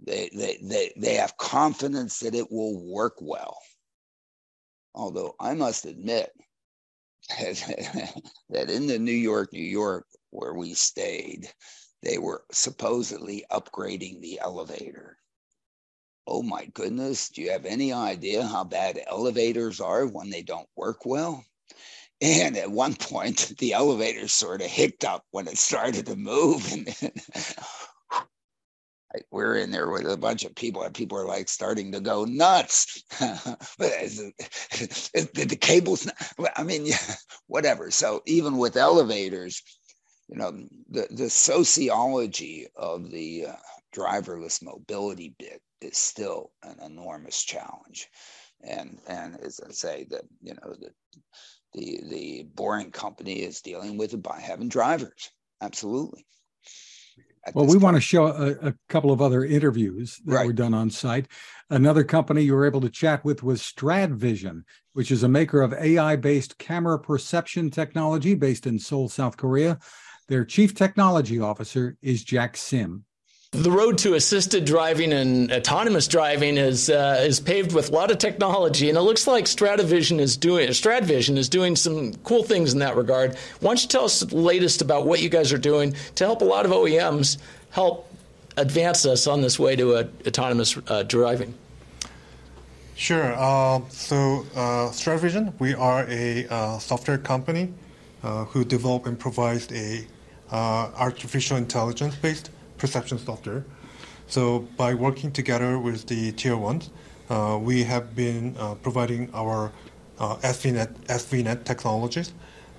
[0.00, 3.58] They they they they have confidence that it will work well.
[4.94, 6.30] Although I must admit
[7.28, 11.50] that in the New York, New York where we stayed,
[12.02, 15.18] they were supposedly upgrading the elevator.
[16.30, 20.68] Oh my goodness, do you have any idea how bad elevators are when they don't
[20.76, 21.42] work well?
[22.20, 26.70] And at one point, the elevator sort of hicked up when it started to move.
[26.70, 27.12] And then
[29.30, 32.26] we're in there with a bunch of people, and people are like starting to go
[32.26, 33.04] nuts.
[33.78, 33.88] but
[35.24, 36.10] the cables,
[36.56, 36.92] I mean,
[37.46, 37.90] whatever.
[37.90, 39.62] So even with elevators,
[40.28, 40.52] you know,
[40.90, 43.56] the, the sociology of the uh,
[43.94, 48.08] driverless mobility bit is still an enormous challenge.
[48.62, 50.90] And, and as I say, that, you know, the,
[51.74, 55.30] the, the boring company is dealing with it by having drivers.
[55.60, 56.26] Absolutely.
[57.54, 57.82] Well, we point.
[57.82, 60.46] want to show a, a, couple of other interviews that right.
[60.46, 61.28] were done on site.
[61.70, 65.72] Another company you were able to chat with was StradVision, which is a maker of
[65.72, 69.78] AI based camera perception technology based in Seoul, South Korea.
[70.28, 73.04] Their chief technology officer is Jack Sim.
[73.52, 78.10] The road to assisted driving and autonomous driving is uh, is paved with a lot
[78.10, 82.74] of technology, and it looks like StradVision is doing StradVision is doing some cool things
[82.74, 83.36] in that regard.
[83.60, 86.42] Why don't you tell us the latest about what you guys are doing to help
[86.42, 87.38] a lot of OEMs
[87.70, 88.12] help
[88.58, 89.96] advance us on this way to
[90.26, 91.54] autonomous uh, driving?
[92.96, 93.32] Sure.
[93.32, 97.72] Uh, so, uh, StradVision, we are a uh, software company
[98.22, 100.06] uh, who develop and provides a
[100.50, 103.64] uh, artificial intelligence based perception software.
[104.28, 106.90] So by working together with the tier ones,
[107.30, 109.72] uh, we have been uh, providing our
[110.18, 112.32] uh, SVNet, SVNet technologies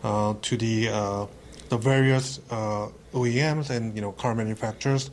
[0.04, 1.26] uh, to the uh,
[1.70, 5.12] the various uh, OEMs and you know car manufacturers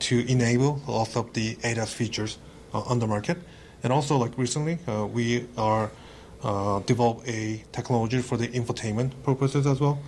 [0.00, 2.38] to enable lots of the ADAS features
[2.72, 3.38] on the market.
[3.84, 4.78] And also, like recently,
[5.12, 5.88] we are
[6.84, 10.00] develop a technology for the infotainment purposes as well.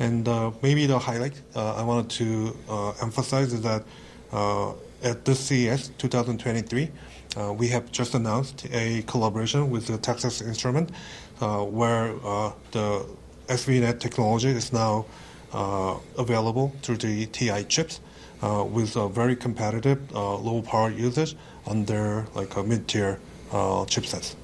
[0.00, 3.84] And uh, maybe the highlight uh, I wanted to uh, emphasize is that
[4.32, 4.72] uh,
[5.02, 6.90] at this CES 2023,
[7.36, 10.90] uh, we have just announced a collaboration with the Texas Instrument,
[11.42, 12.14] uh, where
[12.72, 13.06] the
[13.48, 15.04] SVNet technology is now
[16.16, 18.00] available through the TI chips
[18.42, 21.36] with a very competitive low power usage
[21.66, 23.20] on their like mid-tier
[23.52, 24.34] chipsets.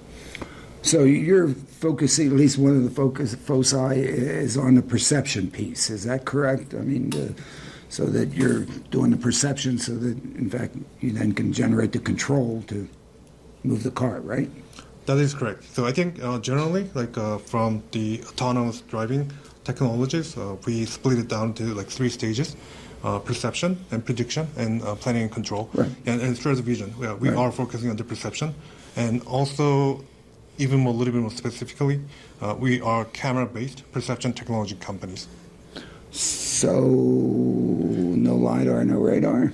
[0.86, 5.90] So you're focusing, at least one of the focus foci is on the perception piece.
[5.90, 6.74] Is that correct?
[6.74, 7.34] I mean, the,
[7.88, 8.60] so that you're
[8.92, 12.88] doing the perception, so that in fact you then can generate the control to
[13.64, 14.48] move the car, right?
[15.06, 15.64] That is correct.
[15.64, 19.32] So I think uh, generally, like uh, from the autonomous driving
[19.64, 22.54] technologies, uh, we split it down to like three stages.
[23.04, 25.90] Uh, perception and prediction and uh, planning and control right.
[26.06, 26.90] and, and StradVision.
[27.00, 27.38] Yeah, we right.
[27.38, 28.52] are focusing on the perception
[28.96, 30.02] and also
[30.58, 32.00] even more, a little bit more specifically,
[32.40, 35.28] uh, we are camera-based perception technology companies.
[36.10, 39.52] So, no lidar, no radar.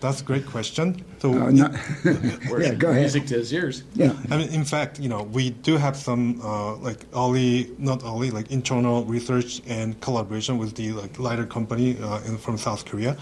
[0.00, 1.02] That's a great question.
[1.18, 1.72] So, uh, not,
[2.04, 3.00] yeah, go ahead.
[3.00, 3.84] Music to his ears.
[3.94, 4.12] Yeah.
[4.30, 8.30] I mean, in fact, you know, we do have some uh, like early, not early,
[8.30, 13.16] like internal research and collaboration with the like lidar company uh, in, from South Korea.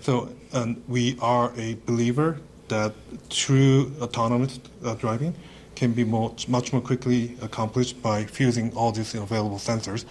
[0.00, 2.92] So, um, we are a believer that
[3.30, 5.34] true autonomous uh, driving
[5.74, 10.04] can be much, much more quickly accomplished by fusing all these available sensors.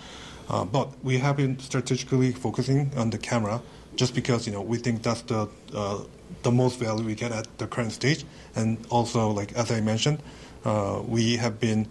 [0.50, 3.62] Uh, but we have been strategically focusing on the camera
[3.96, 6.00] just because you know we think that's the uh,
[6.42, 10.22] the most value we get at the current stage, and also like as I mentioned,
[10.66, 11.88] uh, we have been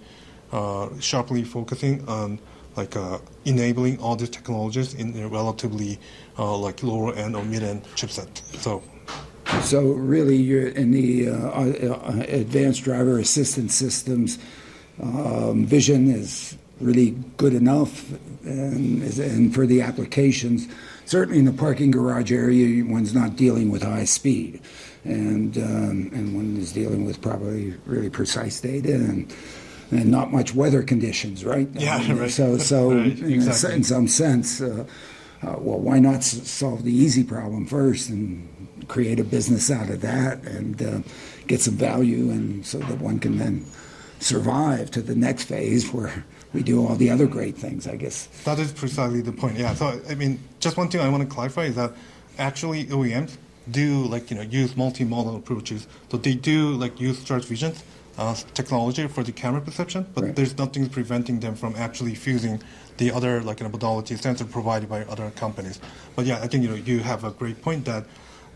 [0.52, 2.38] uh, sharply focusing on
[2.76, 5.98] like uh, enabling all these technologies in a relatively
[6.38, 8.42] uh, like lower end or mid end chipset.
[8.60, 8.82] So
[9.60, 14.38] so really, you're in the uh, uh, advanced driver assistance systems.
[15.02, 18.10] Um, vision is really good enough,
[18.44, 20.68] and, and for the applications,
[21.06, 24.60] certainly in the parking garage area, one's not dealing with high speed,
[25.04, 29.34] and um, and one is dealing with probably really precise data and
[29.90, 31.68] and not much weather conditions, right?
[31.74, 32.30] Yeah, um, right.
[32.30, 33.70] So so right, exactly.
[33.70, 34.60] in, in, some sense.
[34.60, 34.84] Uh,
[35.42, 38.48] uh, well, why not s- solve the easy problem first and
[38.88, 41.00] create a business out of that and uh,
[41.46, 43.64] get some value, and so that one can then
[44.20, 48.26] survive to the next phase where we do all the other great things, I guess.
[48.44, 49.58] That is precisely the point.
[49.58, 49.74] Yeah.
[49.74, 51.92] So I mean, just one thing I want to clarify is that
[52.38, 53.36] actually OEMs
[53.70, 55.86] do like you know use multimodal approaches.
[56.10, 57.80] So they do like use StradVision
[58.18, 60.36] uh, technology for the camera perception, but right.
[60.36, 62.62] there's nothing preventing them from actually fusing
[62.98, 65.80] the other like you know, modality sensor provided by other companies.
[66.14, 68.04] But yeah, I think you know you have a great point that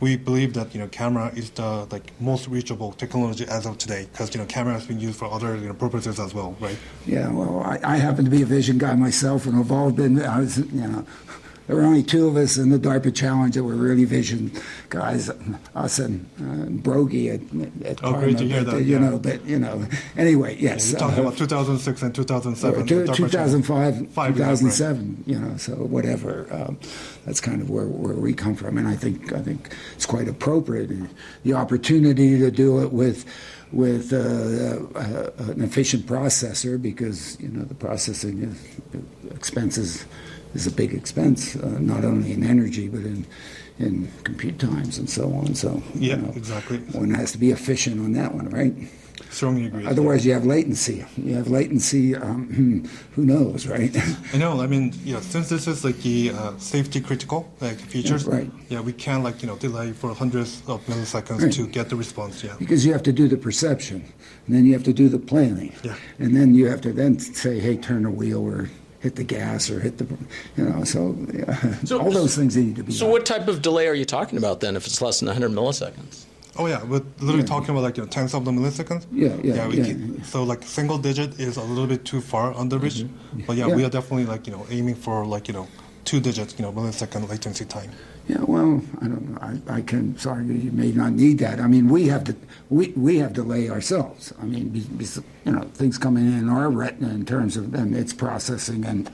[0.00, 4.06] we believe that you know camera is the like most reachable technology as of today
[4.12, 6.76] because you know camera has been used for other you know purposes as well, right?
[7.06, 10.22] Yeah, well, I, I happen to be a vision guy myself, and I've all been
[10.22, 11.06] I was you know
[11.66, 14.52] there were only two of us in the DARPA challenge that were really vision
[14.88, 15.30] guys,
[15.74, 18.82] us and uh, Broggi at, at oh, Parma, great to hear but, that.
[18.84, 18.98] You yeah.
[18.98, 19.86] know, but you know,
[20.16, 20.92] anyway, yes.
[20.92, 22.86] Yeah, you're talking uh, about 2006 and 2007.
[22.86, 25.16] Two, 2005, Five, 2007.
[25.16, 25.28] Right.
[25.28, 26.46] You know, so whatever.
[26.50, 26.78] Um,
[27.24, 30.28] that's kind of where, where we come from, and I think I think it's quite
[30.28, 30.90] appropriate.
[31.42, 33.24] The opportunity to do it with
[33.72, 34.16] with uh,
[34.96, 38.56] uh, an efficient processor because you know the processing
[39.34, 40.06] expenses
[40.54, 43.26] is a big expense, uh, not only in energy but in
[43.78, 45.54] in compute times and so on.
[45.54, 46.78] So yeah, you know, exactly.
[46.78, 48.74] One has to be efficient on that one, right?
[49.30, 49.86] Strongly agree.
[49.86, 51.04] Otherwise, you have latency.
[51.16, 52.14] You have latency.
[52.14, 53.94] Um, who knows, right?
[54.32, 54.60] I know.
[54.60, 55.20] I mean, yeah.
[55.20, 58.50] Since this is like the uh, safety critical like features, yeah, right?
[58.68, 61.52] Yeah, we can like you know delay for hundreds of milliseconds right.
[61.52, 62.44] to get the response.
[62.44, 62.56] Yeah.
[62.58, 64.04] Because you have to do the perception,
[64.46, 65.96] and then you have to do the planning, yeah.
[66.18, 68.68] and then you have to then say, hey, turn the wheel or
[69.06, 70.06] hit the gas or hit the,
[70.56, 72.92] you know, so, yeah, so all those things need to be.
[72.92, 73.12] So, done.
[73.12, 74.74] what type of delay are you talking about then?
[74.74, 76.24] If it's less than 100 milliseconds?
[76.58, 77.54] Oh yeah, we're literally yeah.
[77.54, 79.04] talking about like you know tenths of the millisecond.
[79.12, 82.22] Yeah, yeah, yeah, we yeah, can, So like single digit is a little bit too
[82.22, 83.42] far on the reach, mm-hmm.
[83.46, 85.68] but yeah, we are definitely like you know aiming for like you know
[86.04, 87.90] two digits, you know millisecond latency time.
[88.28, 89.38] Yeah, well, I don't know.
[89.40, 90.18] I, I can.
[90.18, 91.60] Sorry, you may not need that.
[91.60, 92.34] I mean, we have to
[92.70, 94.32] we, we have delay ourselves.
[94.40, 95.06] I mean, be, be,
[95.44, 99.10] you know, things coming in our retina in terms of then its processing and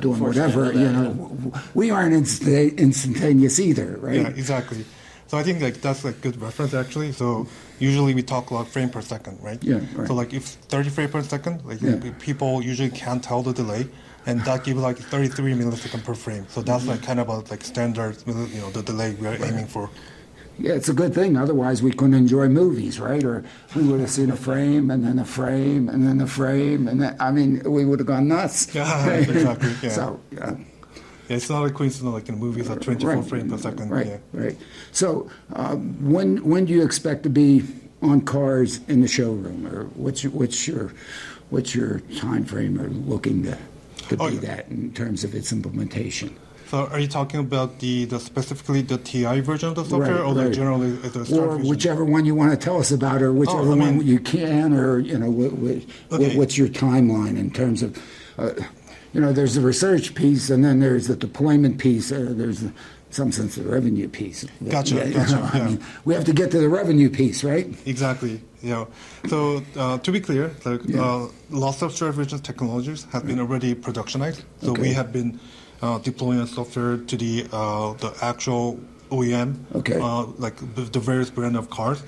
[0.00, 0.66] doing whatever.
[0.66, 1.62] That, you know, yeah.
[1.74, 4.16] we aren't instantaneous either, right?
[4.16, 4.84] Yeah, exactly.
[5.26, 7.12] So I think like that's a good reference actually.
[7.12, 7.46] So
[7.78, 9.62] usually we talk about frame per second, right?
[9.62, 9.80] Yeah.
[9.94, 10.06] Right.
[10.06, 12.12] So like if 30 frame per second, like yeah.
[12.18, 13.88] people usually can't tell the delay,
[14.26, 16.46] and that gives like 33 millisecond per frame.
[16.48, 16.92] So that's mm-hmm.
[16.92, 19.52] like kind of a like standard, you know, the delay we are right.
[19.52, 19.90] aiming for.
[20.58, 21.36] Yeah, it's a good thing.
[21.36, 23.22] Otherwise, we couldn't enjoy movies, right?
[23.22, 23.44] Or
[23.76, 27.00] we would have seen a frame and then a frame and then a frame, and
[27.00, 28.74] then I mean, we would have gone nuts.
[28.74, 29.74] Yeah, exactly.
[29.82, 29.90] Yeah.
[29.90, 30.20] So.
[30.32, 30.56] Yeah.
[31.28, 33.28] Yeah, it's not a coincidence like in movies at 24 right.
[33.28, 33.90] frames per second.
[33.90, 34.18] Right, yeah.
[34.32, 34.56] right.
[34.92, 37.64] So um, when when do you expect to be
[38.00, 40.94] on cars in the showroom, or what's your, what's your
[41.50, 43.58] what's your time frame or looking to
[44.08, 44.40] to oh, be yeah.
[44.40, 46.36] that in terms of its implementation?
[46.68, 50.20] So are you talking about the, the specifically the TI version of the software, right,
[50.20, 50.52] or right.
[50.52, 53.76] generally the Star or whichever one you want to tell us about, or whichever oh,
[53.76, 55.82] mean, one you can, or you know, what, what,
[56.12, 56.36] okay.
[56.36, 57.98] what's your timeline in terms of?
[58.36, 58.50] Uh,
[59.14, 62.12] you know, there's the research piece, and then there's the deployment piece.
[62.12, 62.64] Uh, there's,
[63.10, 64.44] some sense, the revenue piece.
[64.68, 64.96] Gotcha.
[64.96, 65.30] Yeah, gotcha.
[65.30, 65.50] You know, yeah.
[65.52, 67.66] I mean, we have to get to the revenue piece, right?
[67.86, 68.40] Exactly.
[68.62, 68.86] Yeah.
[69.28, 71.02] So uh, to be clear, like yeah.
[71.02, 74.42] uh, lots of StradVision technologies have been already productionized.
[74.60, 74.82] So okay.
[74.82, 75.40] we have been
[75.80, 78.80] uh, deploying software to the uh, the actual
[79.10, 79.98] OEM, okay.
[80.00, 82.02] Uh, like the various brand of cars.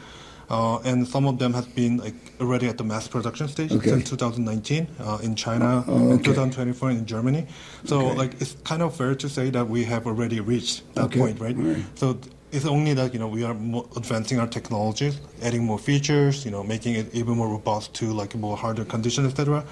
[0.51, 3.91] Uh, and some of them have been like already at the mass production stage okay.
[3.91, 6.11] since 2019 uh, in China oh, okay.
[6.11, 7.47] and 2024 in Germany.
[7.85, 8.17] So okay.
[8.17, 11.57] like it's kind of fair to say that we have already reached that point, right?
[11.57, 11.85] right?
[11.95, 12.19] So
[12.51, 13.53] it's only that you know we are
[13.97, 18.35] advancing our technologies, adding more features, you know, making it even more robust to like
[18.35, 19.65] more harder conditions, etc.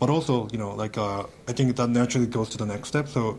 [0.00, 3.08] But also, you know, like uh, I think that naturally goes to the next step.
[3.08, 3.38] So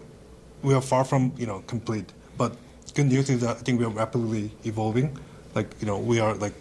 [0.62, 2.56] we are far from you know complete, but
[2.94, 5.18] good news is that I think we are rapidly evolving.
[5.56, 6.54] Like you know, we are like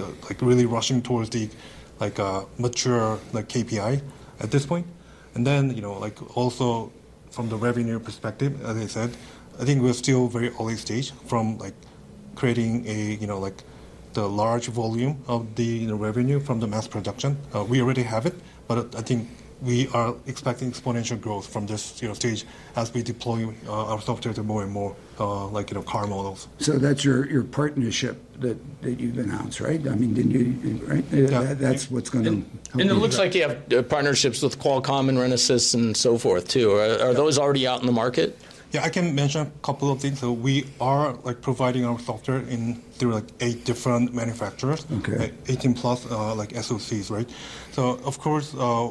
[0.00, 1.48] uh, like really rushing towards the
[2.00, 4.02] like uh, mature like KPI
[4.40, 4.86] at this point.
[5.34, 6.92] And then you know like also
[7.30, 9.16] from the revenue perspective, as I said,
[9.60, 11.74] I think we're still very early stage from like
[12.34, 13.62] creating a you know like
[14.16, 17.36] the large volume of the you know, revenue from the mass production.
[17.54, 18.34] Uh, we already have it,
[18.66, 19.28] but I think
[19.60, 22.44] we are expecting exponential growth from this you know, stage
[22.76, 26.06] as we deploy uh, our software to more and more uh, like you know car
[26.06, 26.48] models.
[26.58, 29.80] So that's your, your partnership that, that you've announced, right?
[29.86, 31.04] I mean, didn't you right?
[31.10, 31.26] Yeah.
[31.26, 32.30] That, that's what's going to.
[32.30, 36.18] And, and it looks like you have uh, partnerships with Qualcomm and Renesas and so
[36.18, 36.72] forth too.
[36.72, 37.12] Are, are yeah.
[37.12, 38.38] those already out in the market?
[38.72, 40.18] Yeah, I can mention a couple of things.
[40.18, 45.32] So we are like providing our software in through like eight different manufacturers, okay.
[45.48, 47.28] 18 plus uh, like SoCs, right?
[47.72, 48.90] So of course uh,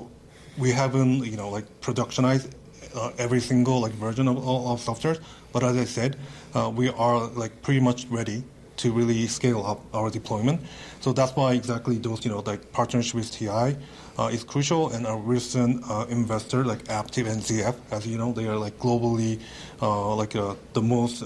[0.58, 2.52] we haven't you know like productionized
[2.96, 5.18] uh, every single like version of, all of software,
[5.56, 6.18] but as I said,
[6.54, 8.44] uh, we are like pretty much ready
[8.76, 10.60] to really scale up our deployment.
[11.00, 13.78] So that's why exactly those you know like partnership with TI
[14.20, 14.92] uh, is crucial.
[14.92, 18.78] And our recent uh, investor like Aptiv and ZF, as you know, they are like
[18.80, 19.40] globally
[19.82, 21.24] uh, like uh, the most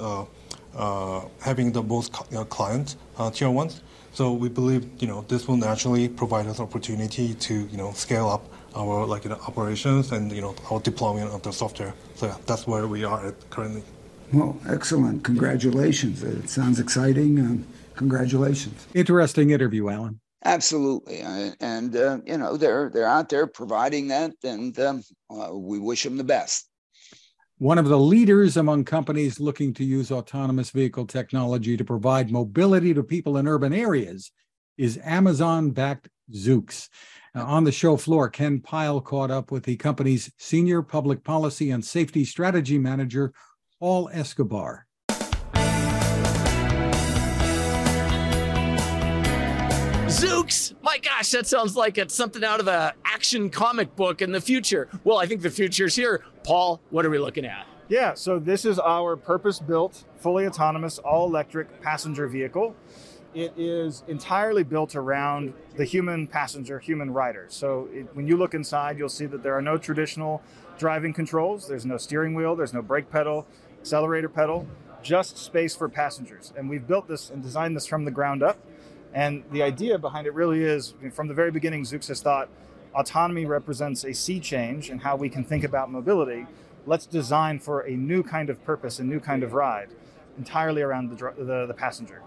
[1.41, 2.11] having the most
[2.49, 2.97] clients
[3.33, 3.81] tier ones.
[4.13, 8.29] So we believe you know this will naturally provide us opportunity to you know scale
[8.29, 8.43] up
[8.75, 11.95] our like you know, operations and you know our deployment of the software.
[12.13, 13.81] So yeah, that's where we are at currently.
[14.31, 15.23] Well, excellent.
[15.23, 16.21] Congratulations.
[16.23, 17.39] It sounds exciting.
[17.39, 18.87] Um, congratulations.
[18.93, 20.19] Interesting interview, Alan.
[20.45, 25.79] Absolutely, and uh, you know they're they're out there providing that, and um, uh, we
[25.79, 26.69] wish them the best.
[27.57, 32.93] One of the leaders among companies looking to use autonomous vehicle technology to provide mobility
[32.93, 34.31] to people in urban areas
[34.77, 36.87] is Amazon backed Zoox.
[37.35, 41.83] on the show floor, Ken Pyle caught up with the company's senior public policy and
[41.83, 43.33] safety strategy manager,
[43.79, 44.85] Paul Escobar.
[50.07, 50.73] Zoox!
[50.81, 54.41] My gosh, that sounds like it's something out of an action comic book in the
[54.41, 54.89] future.
[55.05, 56.25] Well, I think the future's here.
[56.43, 57.67] Paul, what are we looking at?
[57.87, 62.75] Yeah, so this is our purpose built, fully autonomous, all electric passenger vehicle.
[63.33, 67.45] It is entirely built around the human passenger, human rider.
[67.47, 70.41] So it, when you look inside, you'll see that there are no traditional
[70.79, 71.67] driving controls.
[71.67, 73.45] There's no steering wheel, there's no brake pedal,
[73.79, 74.67] accelerator pedal,
[75.01, 76.53] just space for passengers.
[76.57, 78.57] And we've built this and designed this from the ground up.
[79.13, 82.49] And the idea behind it really is from the very beginning, Zoox has thought
[82.93, 86.45] autonomy represents a sea change in how we can think about mobility.
[86.85, 89.89] Let's design for a new kind of purpose, a new kind of ride,
[90.37, 92.21] entirely around the, the, the passenger.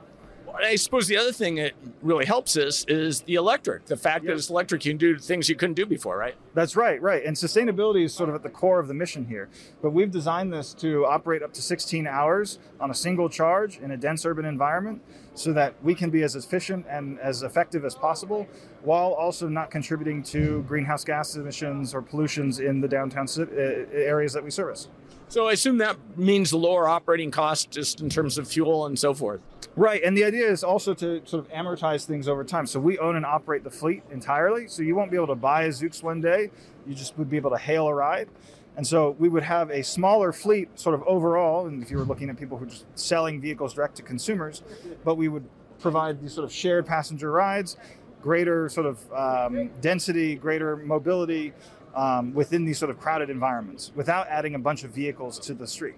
[0.54, 1.72] I suppose the other thing that
[2.02, 3.86] really helps us is the electric.
[3.86, 6.34] The fact that it's electric, you can do things you couldn't do before, right?
[6.54, 7.24] That's right, right.
[7.24, 9.48] And sustainability is sort of at the core of the mission here.
[9.80, 13.90] But we've designed this to operate up to 16 hours on a single charge in
[13.90, 15.02] a dense urban environment
[15.34, 18.46] so that we can be as efficient and as effective as possible
[18.82, 23.44] while also not contributing to greenhouse gas emissions or pollutions in the downtown uh,
[23.92, 24.88] areas that we service.
[25.32, 29.14] So I assume that means lower operating costs just in terms of fuel and so
[29.14, 29.40] forth.
[29.74, 32.66] Right, and the idea is also to sort of amortize things over time.
[32.66, 34.68] So we own and operate the fleet entirely.
[34.68, 36.50] So you won't be able to buy a Zoox one day;
[36.86, 38.28] you just would be able to hail a ride.
[38.76, 41.66] And so we would have a smaller fleet, sort of overall.
[41.66, 44.62] And if you were looking at people who are just selling vehicles direct to consumers,
[45.02, 47.78] but we would provide these sort of shared passenger rides,
[48.20, 51.54] greater sort of um, density, greater mobility
[51.94, 55.66] um, within these sort of crowded environments, without adding a bunch of vehicles to the
[55.66, 55.94] street.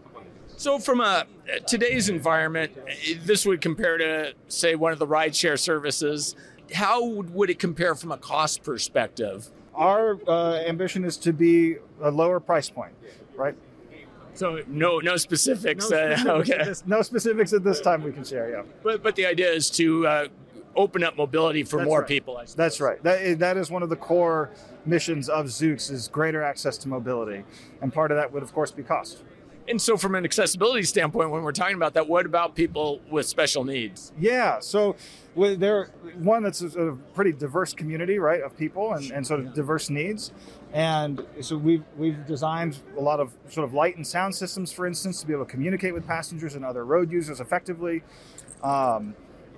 [0.57, 1.26] So, from a
[1.66, 2.72] today's environment,
[3.24, 6.36] this would compare to, say, one of the rideshare services.
[6.72, 9.51] How would it compare from a cost perspective?
[9.74, 12.95] Our uh, ambition is to be a lower price point,
[13.36, 13.57] right?
[14.34, 15.90] So no no specifics.
[15.90, 16.64] No specifics, uh, okay.
[16.64, 18.51] This, no specifics at this time we can share.
[18.51, 18.62] Yeah.
[18.82, 20.28] But but the idea is to uh,
[20.76, 22.09] open up mobility for That's more right.
[22.09, 22.42] people.
[22.57, 23.03] That's right.
[23.03, 24.51] That is, that is one of the core
[24.87, 27.45] missions of Zoox is greater access to mobility,
[27.80, 29.22] and part of that would of course be cost.
[29.66, 33.26] And so, from an accessibility standpoint, when we're talking about that, what about people with
[33.26, 34.12] special needs?
[34.18, 34.95] Yeah, so
[35.35, 35.87] they're
[36.18, 40.32] one that's a pretty diverse community, right, of people and, and sort of diverse needs.
[40.74, 44.87] And so we've we've designed a lot of sort of light and sound systems, for
[44.87, 48.03] instance, to be able to communicate with passengers and other road users effectively.
[48.62, 49.14] Um,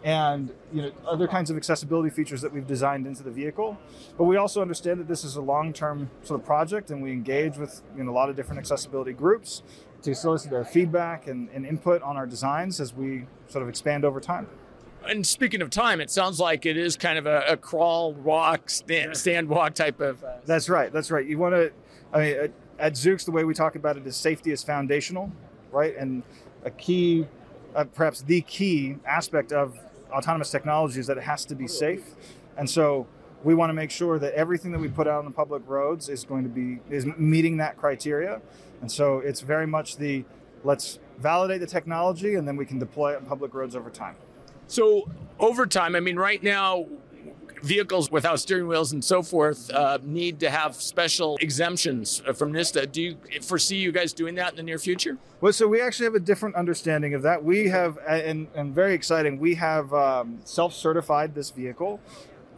[0.07, 3.77] and you know other kinds of accessibility features that we've designed into the vehicle.
[4.17, 7.59] But we also understand that this is a long-term sort of project, and we engage
[7.59, 9.63] with you know, a lot of different accessibility groups
[10.03, 14.05] to solicit their feedback and, and input on our designs as we sort of expand
[14.05, 14.47] over time.
[15.05, 18.71] And speaking of time, it sounds like it is kind of a, a crawl, walk,
[18.71, 20.23] stand, stand, walk type of.
[20.23, 20.93] Uh, that's right.
[20.93, 21.27] That's right.
[21.27, 21.73] You want to,
[22.13, 25.33] I mean, at, at Zoox, the way we talk about it is safety is foundational,
[25.73, 25.97] right?
[25.97, 26.23] And
[26.65, 27.27] a key,
[27.75, 29.77] uh, perhaps the key aspect of
[30.11, 32.15] autonomous technology is that it has to be safe.
[32.57, 33.07] And so
[33.45, 36.09] we want to make sure that everything that we put out on the public roads
[36.09, 38.41] is going to be is meeting that criteria.
[38.81, 40.25] And so it's very much the
[40.65, 44.17] let's validate the technology and then we can deploy it on public roads over time.
[44.67, 46.87] So over time, I mean, right now,
[47.63, 52.93] vehicles without steering wheels and so forth uh, need to have special exemptions from NHTSA.
[52.93, 55.19] Do you foresee you guys doing that in the near future?
[55.41, 57.45] Well, so we actually have a different understanding of that.
[57.45, 62.01] We have, and, and very exciting, we have um, self certified this vehicle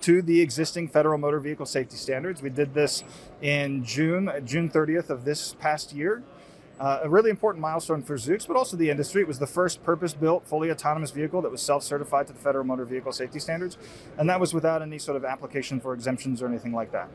[0.03, 2.41] to the existing federal motor vehicle safety standards.
[2.43, 3.03] We did this
[3.43, 6.23] in June, June 30th of this past year.
[6.81, 9.23] Uh, a really important milestone for Zoox, but also the industry.
[9.23, 12.85] It was the first purpose-built, fully autonomous vehicle that was self-certified to the federal motor
[12.85, 13.77] vehicle safety standards,
[14.17, 17.09] and that was without any sort of application for exemptions or anything like that.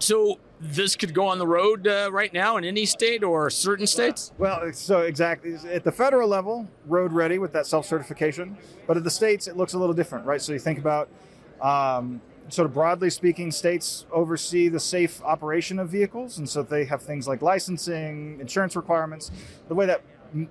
[0.00, 3.86] So this could go on the road uh, right now in any state or certain
[3.86, 4.32] states?
[4.38, 9.10] Well, so exactly at the federal level, road ready with that self-certification, but at the
[9.10, 10.42] states it looks a little different, right?
[10.42, 11.08] So you think about
[11.60, 16.84] um, sort of broadly speaking, states oversee the safe operation of vehicles, and so they
[16.86, 19.30] have things like licensing, insurance requirements.
[19.68, 20.02] The way that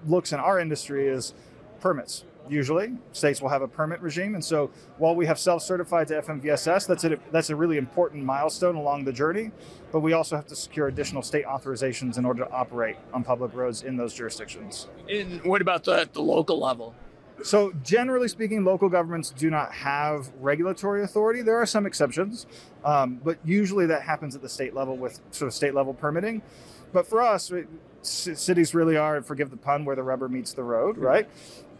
[0.06, 1.34] looks in our industry is
[1.80, 2.24] permits.
[2.50, 6.88] Usually, states will have a permit regime, and so while we have self-certified to FMVSS,
[6.88, 9.52] that's a that's a really important milestone along the journey.
[9.92, 13.54] But we also have to secure additional state authorizations in order to operate on public
[13.54, 14.88] roads in those jurisdictions.
[15.10, 16.96] And what about the, the local level?
[17.44, 21.42] So, generally speaking, local governments do not have regulatory authority.
[21.42, 22.48] There are some exceptions,
[22.84, 26.42] um, but usually that happens at the state level with sort of state level permitting.
[26.94, 27.52] But for us,
[28.02, 31.30] c- cities really are, forgive the pun, where the rubber meets the road, right?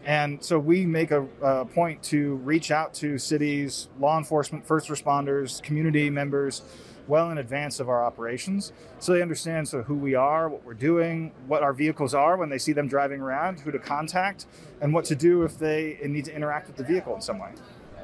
[0.04, 4.88] And so we make a, a, point to reach out to cities, law enforcement, first
[4.88, 6.62] responders, community members,
[7.08, 10.64] well in advance of our operations, so they understand sort of who we are, what
[10.64, 14.46] we're doing, what our vehicles are when they see them driving around, who to contact,
[14.80, 17.50] and what to do if they need to interact with the vehicle in some way.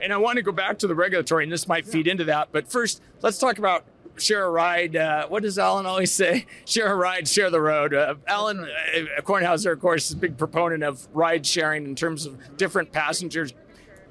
[0.02, 2.48] And I want to go back to the regulatory, and this might feed into that.
[2.52, 3.85] But first, let's talk about
[4.16, 4.97] share a ride.
[4.97, 6.47] Uh, what does Alan always say?
[6.66, 7.94] Share a ride, share the road.
[7.94, 12.26] Uh, Alan uh, Kornhauser, of course, is a big proponent of ride sharing in terms
[12.26, 13.52] of different passengers.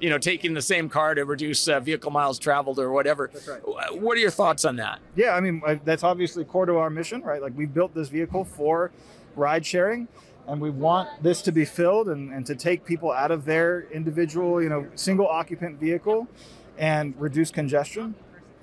[0.00, 3.30] You know, taking the same car to reduce uh, vehicle miles traveled or whatever.
[3.46, 4.00] Right.
[4.00, 5.00] What are your thoughts on that?
[5.14, 7.40] Yeah, I mean, that's obviously core to our mission, right?
[7.40, 8.90] Like we built this vehicle for
[9.36, 10.08] ride sharing
[10.46, 13.82] and we want this to be filled and, and to take people out of their
[13.90, 16.28] individual, you know, single occupant vehicle
[16.76, 18.14] and reduce congestion.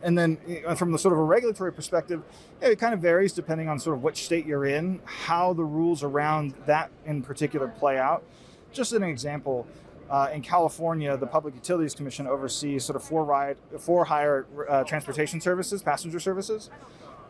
[0.04, 0.38] And then
[0.76, 2.24] from the sort of a regulatory perspective,
[2.60, 6.04] it kind of varies depending on sort of which state you're in, how the rules
[6.04, 8.24] around that in particular play out.
[8.72, 9.68] Just an example,
[10.12, 14.84] uh, in California, the Public Utilities Commission oversees sort of for ride, for hire uh,
[14.84, 16.70] transportation services, passenger services,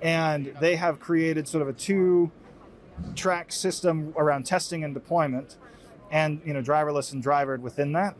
[0.02, 2.32] and they have created sort of a two
[3.16, 5.58] track system around testing and deployment,
[6.10, 8.16] and you know driverless and drivered within that.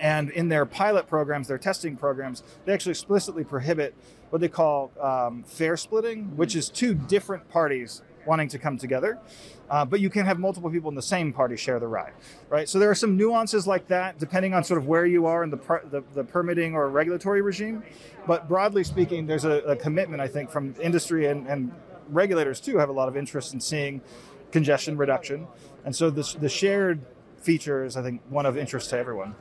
[0.00, 3.94] And in their pilot programs, their testing programs, they actually explicitly prohibit
[4.30, 9.18] what they call um, fare splitting, which is two different parties wanting to come together.
[9.70, 12.12] Uh, but you can have multiple people in the same party share the ride,
[12.50, 12.68] right?
[12.68, 15.50] So there are some nuances like that, depending on sort of where you are in
[15.50, 17.82] the per- the, the, permitting or regulatory regime.
[18.26, 21.72] But broadly speaking, there's a, a commitment, I think, from industry and, and,
[22.10, 24.02] regulators too have a lot of interest in seeing
[24.52, 25.46] congestion reduction,
[25.86, 27.00] and so the, the shared
[27.40, 29.34] feature is, I think, one of interest to everyone.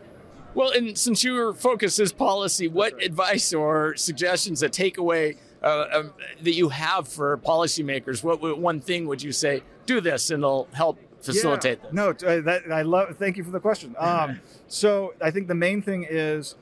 [0.54, 3.04] Well, and since your focus is policy, what right.
[3.04, 8.24] advice or suggestions, a takeaway uh, um, that you have for policymakers?
[8.24, 9.64] What, what, one thing would you say?
[9.86, 11.86] Do this, and it'll help facilitate yeah.
[11.86, 12.24] this.
[12.24, 13.16] No, uh, that I love.
[13.18, 13.96] Thank you for the question.
[14.04, 16.56] Um, so I think the main thing is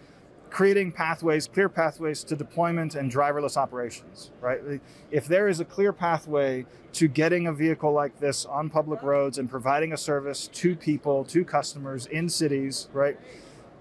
[0.49, 4.31] creating pathways, clear pathways to deployment and driverless operations.
[4.41, 4.59] Right.
[5.09, 9.37] If there is a clear pathway to getting a vehicle like this on public roads
[9.37, 13.17] and providing a service to people, to customers in cities, right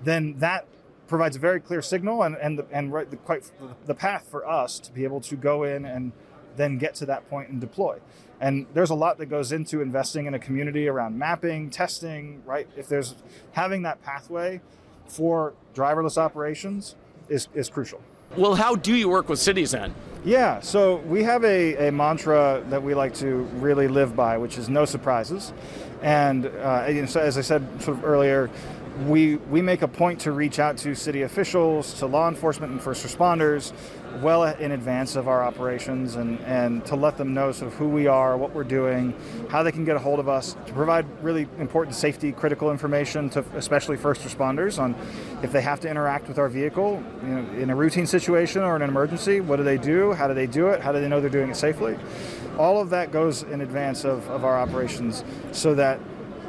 [0.02, 0.66] then that
[1.10, 3.50] provides a very clear signal and and the, and right, the, quite
[3.84, 6.12] the path for us to be able to go in and
[6.56, 7.98] then get to that point and deploy.
[8.40, 12.66] And there's a lot that goes into investing in a community around mapping, testing, right?
[12.76, 13.14] If there's
[13.52, 14.62] having that pathway
[15.06, 16.94] for driverless operations
[17.28, 18.00] is, is crucial.
[18.36, 19.94] Well, how do you work with cities then?
[20.24, 24.56] Yeah, so we have a, a mantra that we like to really live by, which
[24.56, 25.52] is no surprises.
[26.02, 28.48] And uh, as I said sort of earlier,
[29.06, 32.82] we we make a point to reach out to city officials, to law enforcement and
[32.82, 33.72] first responders,
[34.20, 37.88] well in advance of our operations, and and to let them know sort of who
[37.88, 39.14] we are, what we're doing,
[39.48, 43.30] how they can get a hold of us, to provide really important safety critical information
[43.30, 44.94] to especially first responders on
[45.42, 48.76] if they have to interact with our vehicle, you know, in a routine situation or
[48.76, 50.12] in an emergency, what do they do?
[50.12, 50.80] How do they do it?
[50.80, 51.96] How do they know they're doing it safely?
[52.58, 55.98] All of that goes in advance of, of our operations so that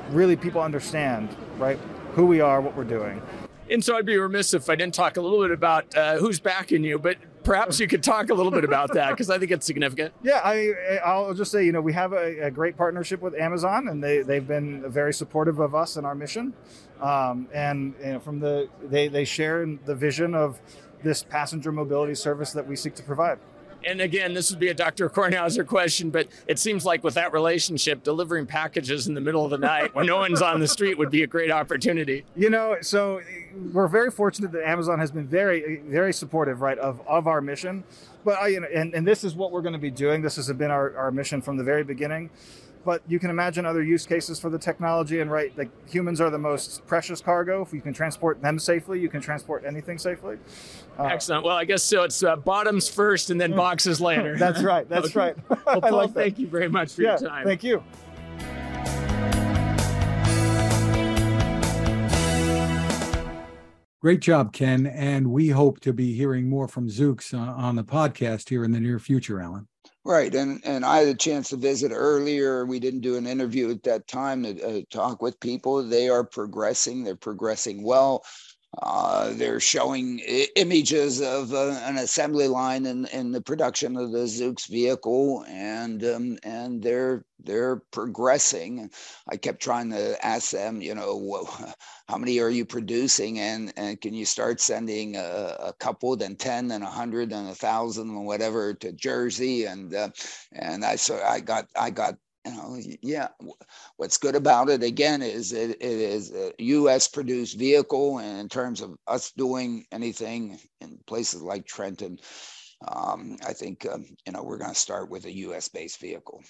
[0.09, 1.79] really people understand, right?
[2.13, 3.21] Who we are, what we're doing.
[3.69, 6.41] And so I'd be remiss if I didn't talk a little bit about uh, who's
[6.41, 9.51] backing you, but perhaps you could talk a little bit about that because I think
[9.51, 10.13] it's significant.
[10.23, 13.87] Yeah, I, I'll just say, you know, we have a, a, great partnership with Amazon,
[13.87, 16.53] and they, they've been very supportive of us and our mission.
[17.01, 20.61] Um, and you know, from the they, they share the vision of
[21.03, 23.39] this passenger mobility service that we seek to provide
[23.85, 25.09] and again, this would be a Dr.
[25.09, 29.51] Kornhauser question, but it seems like with that relationship, delivering packages in the middle of
[29.51, 32.25] the night when no one's on the street would be a great opportunity.
[32.35, 33.21] You know, so
[33.73, 37.83] we're very fortunate that Amazon has been very, very supportive, right, of, of our mission.
[38.23, 40.21] But I, you know, and, and this is what we're going to be doing.
[40.21, 42.29] This has been our, our mission from the very beginning
[42.83, 46.29] but you can imagine other use cases for the technology and right like humans are
[46.29, 50.37] the most precious cargo if you can transport them safely you can transport anything safely
[50.99, 54.61] uh, excellent well i guess so it's uh, bottoms first and then boxes later that's
[54.61, 55.19] right that's okay.
[55.19, 55.35] right
[55.65, 57.83] well, Paul, like thank you very much for yeah, your time thank you
[64.01, 64.87] Great job, Ken.
[64.87, 68.71] And we hope to be hearing more from Zoox uh, on the podcast here in
[68.71, 69.67] the near future, Alan.
[70.03, 72.65] Right, and and I had a chance to visit earlier.
[72.65, 75.83] We didn't do an interview at that time to uh, talk with people.
[75.83, 77.03] They are progressing.
[77.03, 78.23] They're progressing well.
[78.81, 84.11] Uh, they're showing I- images of uh, an assembly line in, in the production of
[84.13, 88.89] the Zoox vehicle, and um, and they're they're progressing.
[89.29, 91.49] I kept trying to ask them, you know,
[92.07, 96.37] how many are you producing, and and can you start sending a, a couple, then
[96.37, 100.09] ten, then a hundred, then a thousand, and whatever to Jersey, and uh,
[100.53, 102.15] and I so I got I got
[102.45, 103.27] you know, yeah.
[103.97, 107.07] What's good about it again is it, it is a U.S.
[107.07, 112.19] produced vehicle, and in terms of us doing anything in places like Trenton,
[112.87, 115.67] um, I think um, you know we're going to start with a U.S.
[115.69, 116.43] based vehicle.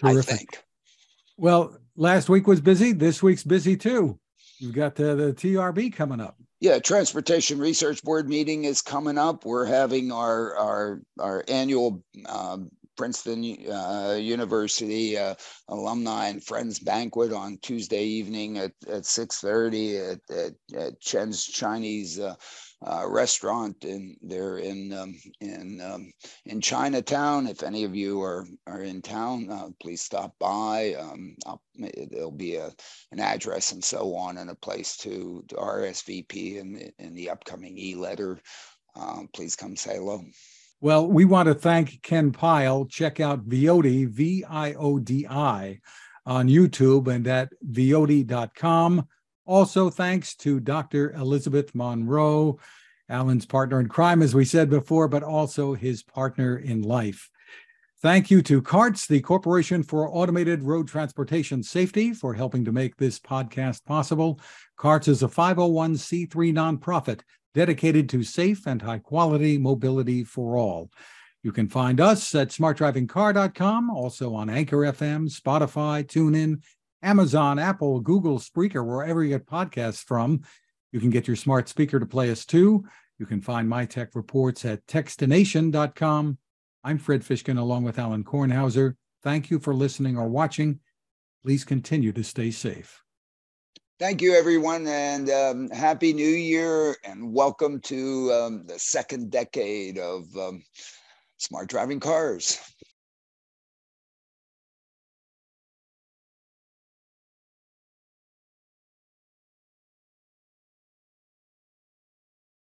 [0.00, 0.34] Terrific.
[0.34, 0.64] I think.
[1.36, 2.92] Well, last week was busy.
[2.92, 4.18] This week's busy too.
[4.58, 6.36] You've got the, the TRB coming up.
[6.60, 9.44] Yeah, Transportation Research Board meeting is coming up.
[9.44, 15.36] We're having our our our annual um, Princeton uh, University uh,
[15.68, 22.18] alumni and friends banquet on Tuesday evening at, at 6.30 at, at, at Chen's Chinese
[22.18, 22.34] uh,
[22.84, 26.12] uh, restaurant in there in um, in um,
[26.44, 27.46] in Chinatown.
[27.46, 30.94] If any of you are are in town, uh, please stop by.
[30.94, 31.36] Um,
[31.76, 32.72] there'll be a
[33.10, 37.76] an address and so on, and a place to, to RSVP in in the upcoming
[37.76, 38.38] e-letter.
[38.94, 40.22] Um, please come say hello.
[40.80, 42.84] Well, we want to thank Ken Pyle.
[42.84, 45.80] Check out Viodi, V I O D I,
[46.24, 49.08] on YouTube and at viodi.com.
[49.44, 51.12] Also, thanks to Dr.
[51.14, 52.60] Elizabeth Monroe,
[53.08, 57.28] Alan's partner in crime, as we said before, but also his partner in life.
[58.00, 62.96] Thank you to CARTS, the Corporation for Automated Road Transportation Safety, for helping to make
[62.96, 64.38] this podcast possible.
[64.76, 67.22] CARTS is a 501c3 nonprofit
[67.58, 70.88] dedicated to safe and high quality mobility for all.
[71.42, 76.62] You can find us at smartdrivingcar.com, also on Anchor FM, Spotify, TuneIn,
[77.02, 80.42] Amazon, Apple, Google, Spreaker, wherever you get podcasts from.
[80.92, 82.84] You can get your smart speaker to play us too.
[83.18, 86.38] You can find my tech reports at techstination.com.
[86.84, 88.94] I'm Fred Fishkin along with Alan Kornhauser.
[89.24, 90.78] Thank you for listening or watching.
[91.42, 93.02] Please continue to stay safe.
[93.98, 99.98] Thank you, everyone, and um, Happy New Year, and welcome to um, the second decade
[99.98, 100.62] of um,
[101.38, 102.60] smart driving cars.